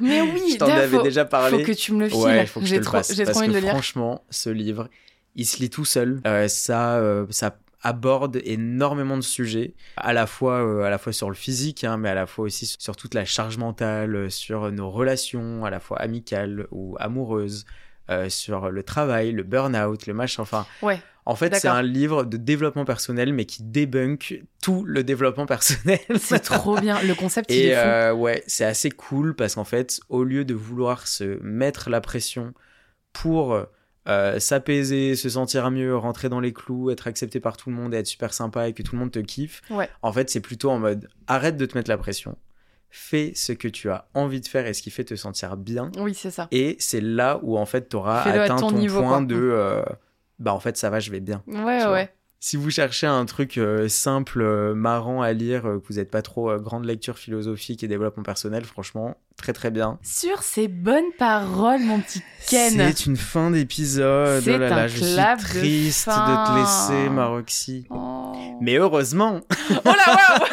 [0.00, 0.42] mais oui.
[0.52, 1.58] Je t'en avais déjà parlé.
[1.58, 2.18] Faut que tu me le files.
[2.18, 3.12] Ouais, j'ai le trop, passe.
[3.12, 3.72] j'ai parce trop envie que de le lire.
[3.72, 4.88] franchement, ce livre,
[5.34, 6.20] il se lit tout seul.
[6.28, 7.56] Euh, ça, euh, ça
[7.86, 11.96] aborde énormément de sujets, à la fois, euh, à la fois sur le physique, hein,
[11.96, 15.70] mais à la fois aussi sur toute la charge mentale, euh, sur nos relations, à
[15.70, 17.64] la fois amicales ou amoureuses,
[18.10, 20.42] euh, sur le travail, le burn-out, le machin.
[20.42, 21.00] Enfin, Ouais.
[21.24, 25.98] en fait, c'est un livre de développement personnel, mais qui débunk tout le développement personnel.
[26.20, 27.00] C'est trop bien.
[27.02, 27.80] Le concept, il Et est fou.
[27.84, 32.00] euh, ouais, c'est assez cool parce qu'en fait, au lieu de vouloir se mettre la
[32.00, 32.52] pression
[33.12, 33.60] pour
[34.08, 37.92] euh, s'apaiser, se sentir mieux, rentrer dans les clous, être accepté par tout le monde
[37.94, 39.88] et être super sympa et que tout le monde te kiffe, Ouais.
[40.02, 42.36] en fait, c'est plutôt en mode arrête de te mettre la pression,
[42.90, 45.90] fais ce que tu as envie de faire et ce qui fait te sentir bien.
[45.98, 46.48] Oui, c'est ça.
[46.50, 49.26] Et c'est là où en fait, tu auras atteint ton ton, niveau, point quoi.
[49.26, 49.82] de euh,
[50.38, 51.42] bah en fait, ça va, je vais bien.
[51.46, 52.12] Ouais, ouais.
[52.48, 56.12] Si vous cherchez un truc euh, simple, euh, marrant à lire, euh, que vous n'êtes
[56.12, 59.98] pas trop grande lecture philosophique et développement personnel, franchement, très très bien.
[60.04, 62.72] Sur ces bonnes paroles, mon petit Ken.
[62.72, 64.44] C'est une fin d'épisode.
[64.44, 67.88] C'est Oh là un là, je suis de triste de, te laisser, ma Roxy.
[67.90, 68.32] Oh.
[68.60, 69.40] Mais heureusement,
[69.70, 70.46] Oh là, waouh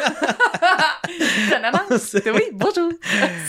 [2.34, 2.90] Oui, bonjour.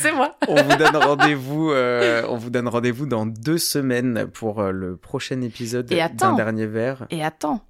[0.03, 0.37] C'est moi.
[0.47, 1.71] on vous donne rendez-vous.
[1.71, 7.07] euh, on vous donne rendez-vous dans deux semaines pour le prochain épisode d'un dernier verre.
[7.09, 7.65] Et attends,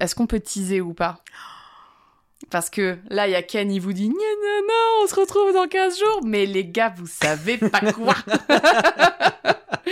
[0.00, 1.22] est-ce qu'on peut teaser ou pas?
[2.50, 5.52] Parce que là, il y a Ken, il vous dit gna, gna, on se retrouve
[5.52, 6.20] dans 15 jours.
[6.24, 8.14] Mais les gars, vous savez pas quoi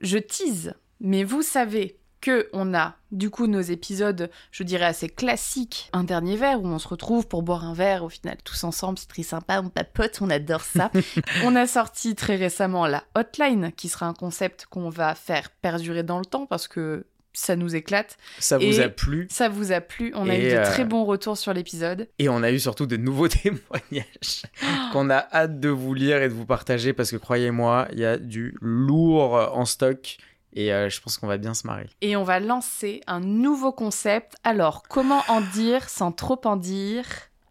[0.00, 5.08] Je tease, mais vous savez que on a du coup nos épisodes, je dirais assez
[5.08, 8.64] classiques, un dernier verre où on se retrouve pour boire un verre au final tous
[8.64, 10.90] ensemble, c'est très sympa, on papote, on adore ça.
[11.44, 16.02] on a sorti très récemment la hotline qui sera un concept qu'on va faire perdurer
[16.02, 17.06] dans le temps parce que
[17.36, 18.16] ça nous éclate.
[18.38, 21.04] Ça vous a plu Ça vous a plu, on a eu de euh, très bons
[21.04, 22.08] retours sur l'épisode.
[22.18, 24.42] et on a eu surtout de nouveaux témoignages
[24.92, 28.04] qu'on a hâte de vous lire et de vous partager parce que croyez-moi, il y
[28.04, 30.16] a du lourd en stock
[30.54, 31.88] et euh, je pense qu'on va bien se marrer.
[32.00, 34.36] Et on va lancer un nouveau concept.
[34.42, 37.04] Alors, comment en dire sans trop en dire?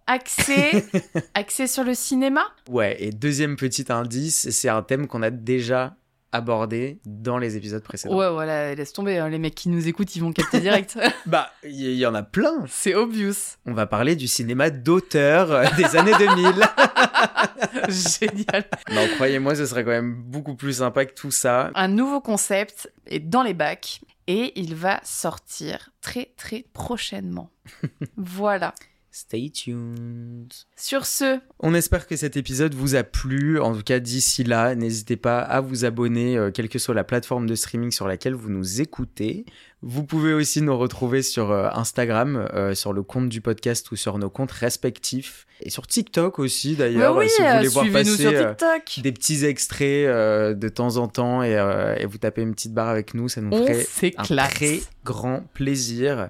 [0.07, 0.83] Axé,
[1.35, 2.43] axé sur le cinéma?
[2.69, 5.95] Ouais, et deuxième petit indice, c'est un thème qu'on a déjà
[6.35, 8.15] abordé dans les épisodes précédents.
[8.17, 9.17] Ouais, voilà, laisse tomber.
[9.17, 10.97] hein, Les mecs qui nous écoutent, ils vont capter direct.
[11.25, 12.65] Bah, il y, y en a plein.
[12.69, 13.33] C'est obvious.
[13.65, 16.45] On va parler du cinéma d'auteur euh, des années 2000.
[17.89, 18.65] Génial.
[18.91, 21.71] non, croyez-moi, ce serait quand même beaucoup plus sympa que tout ça.
[21.75, 27.49] Un nouveau concept est dans les bacs et il va sortir très très prochainement.
[28.17, 28.73] voilà.
[29.15, 30.51] Stay tuned.
[30.75, 33.61] Sur ce, On espère que cet épisode vous a plu.
[33.61, 37.05] En tout cas, d'ici là, n'hésitez pas à vous abonner, euh, quelle que soit la
[37.05, 39.45] plateforme de streaming sur laquelle vous nous écoutez.
[39.81, 43.95] Vous pouvez aussi nous retrouver sur euh, Instagram, euh, sur le compte du podcast ou
[43.95, 45.47] sur nos comptes respectifs.
[45.61, 48.53] Et sur TikTok aussi, d'ailleurs, oui, si vous voulez voir passer euh,
[48.97, 52.73] des petits extraits euh, de temps en temps et, euh, et vous tapez une petite
[52.73, 56.29] barre avec nous, ça nous On ferait un très grand plaisir.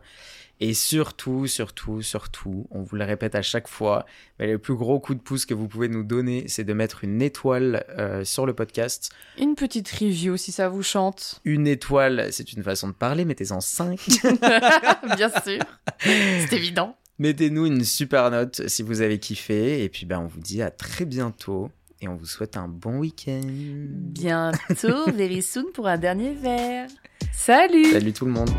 [0.61, 4.05] Et surtout, surtout, surtout, on vous le répète à chaque fois,
[4.39, 7.03] mais le plus gros coup de pouce que vous pouvez nous donner, c'est de mettre
[7.03, 9.11] une étoile euh, sur le podcast.
[9.37, 11.41] Une petite review si ça vous chante.
[11.43, 13.99] Une étoile, c'est une façon de parler, mettez-en 5.
[15.17, 15.59] Bien sûr.
[15.99, 16.95] C'est évident.
[17.19, 19.83] Mettez-nous une super note si vous avez kiffé.
[19.83, 21.69] Et puis, ben, on vous dit à très bientôt.
[22.01, 23.41] Et on vous souhaite un bon week-end.
[23.45, 26.89] Bientôt, very soon pour un dernier verre.
[27.31, 28.51] Salut Salut tout le monde.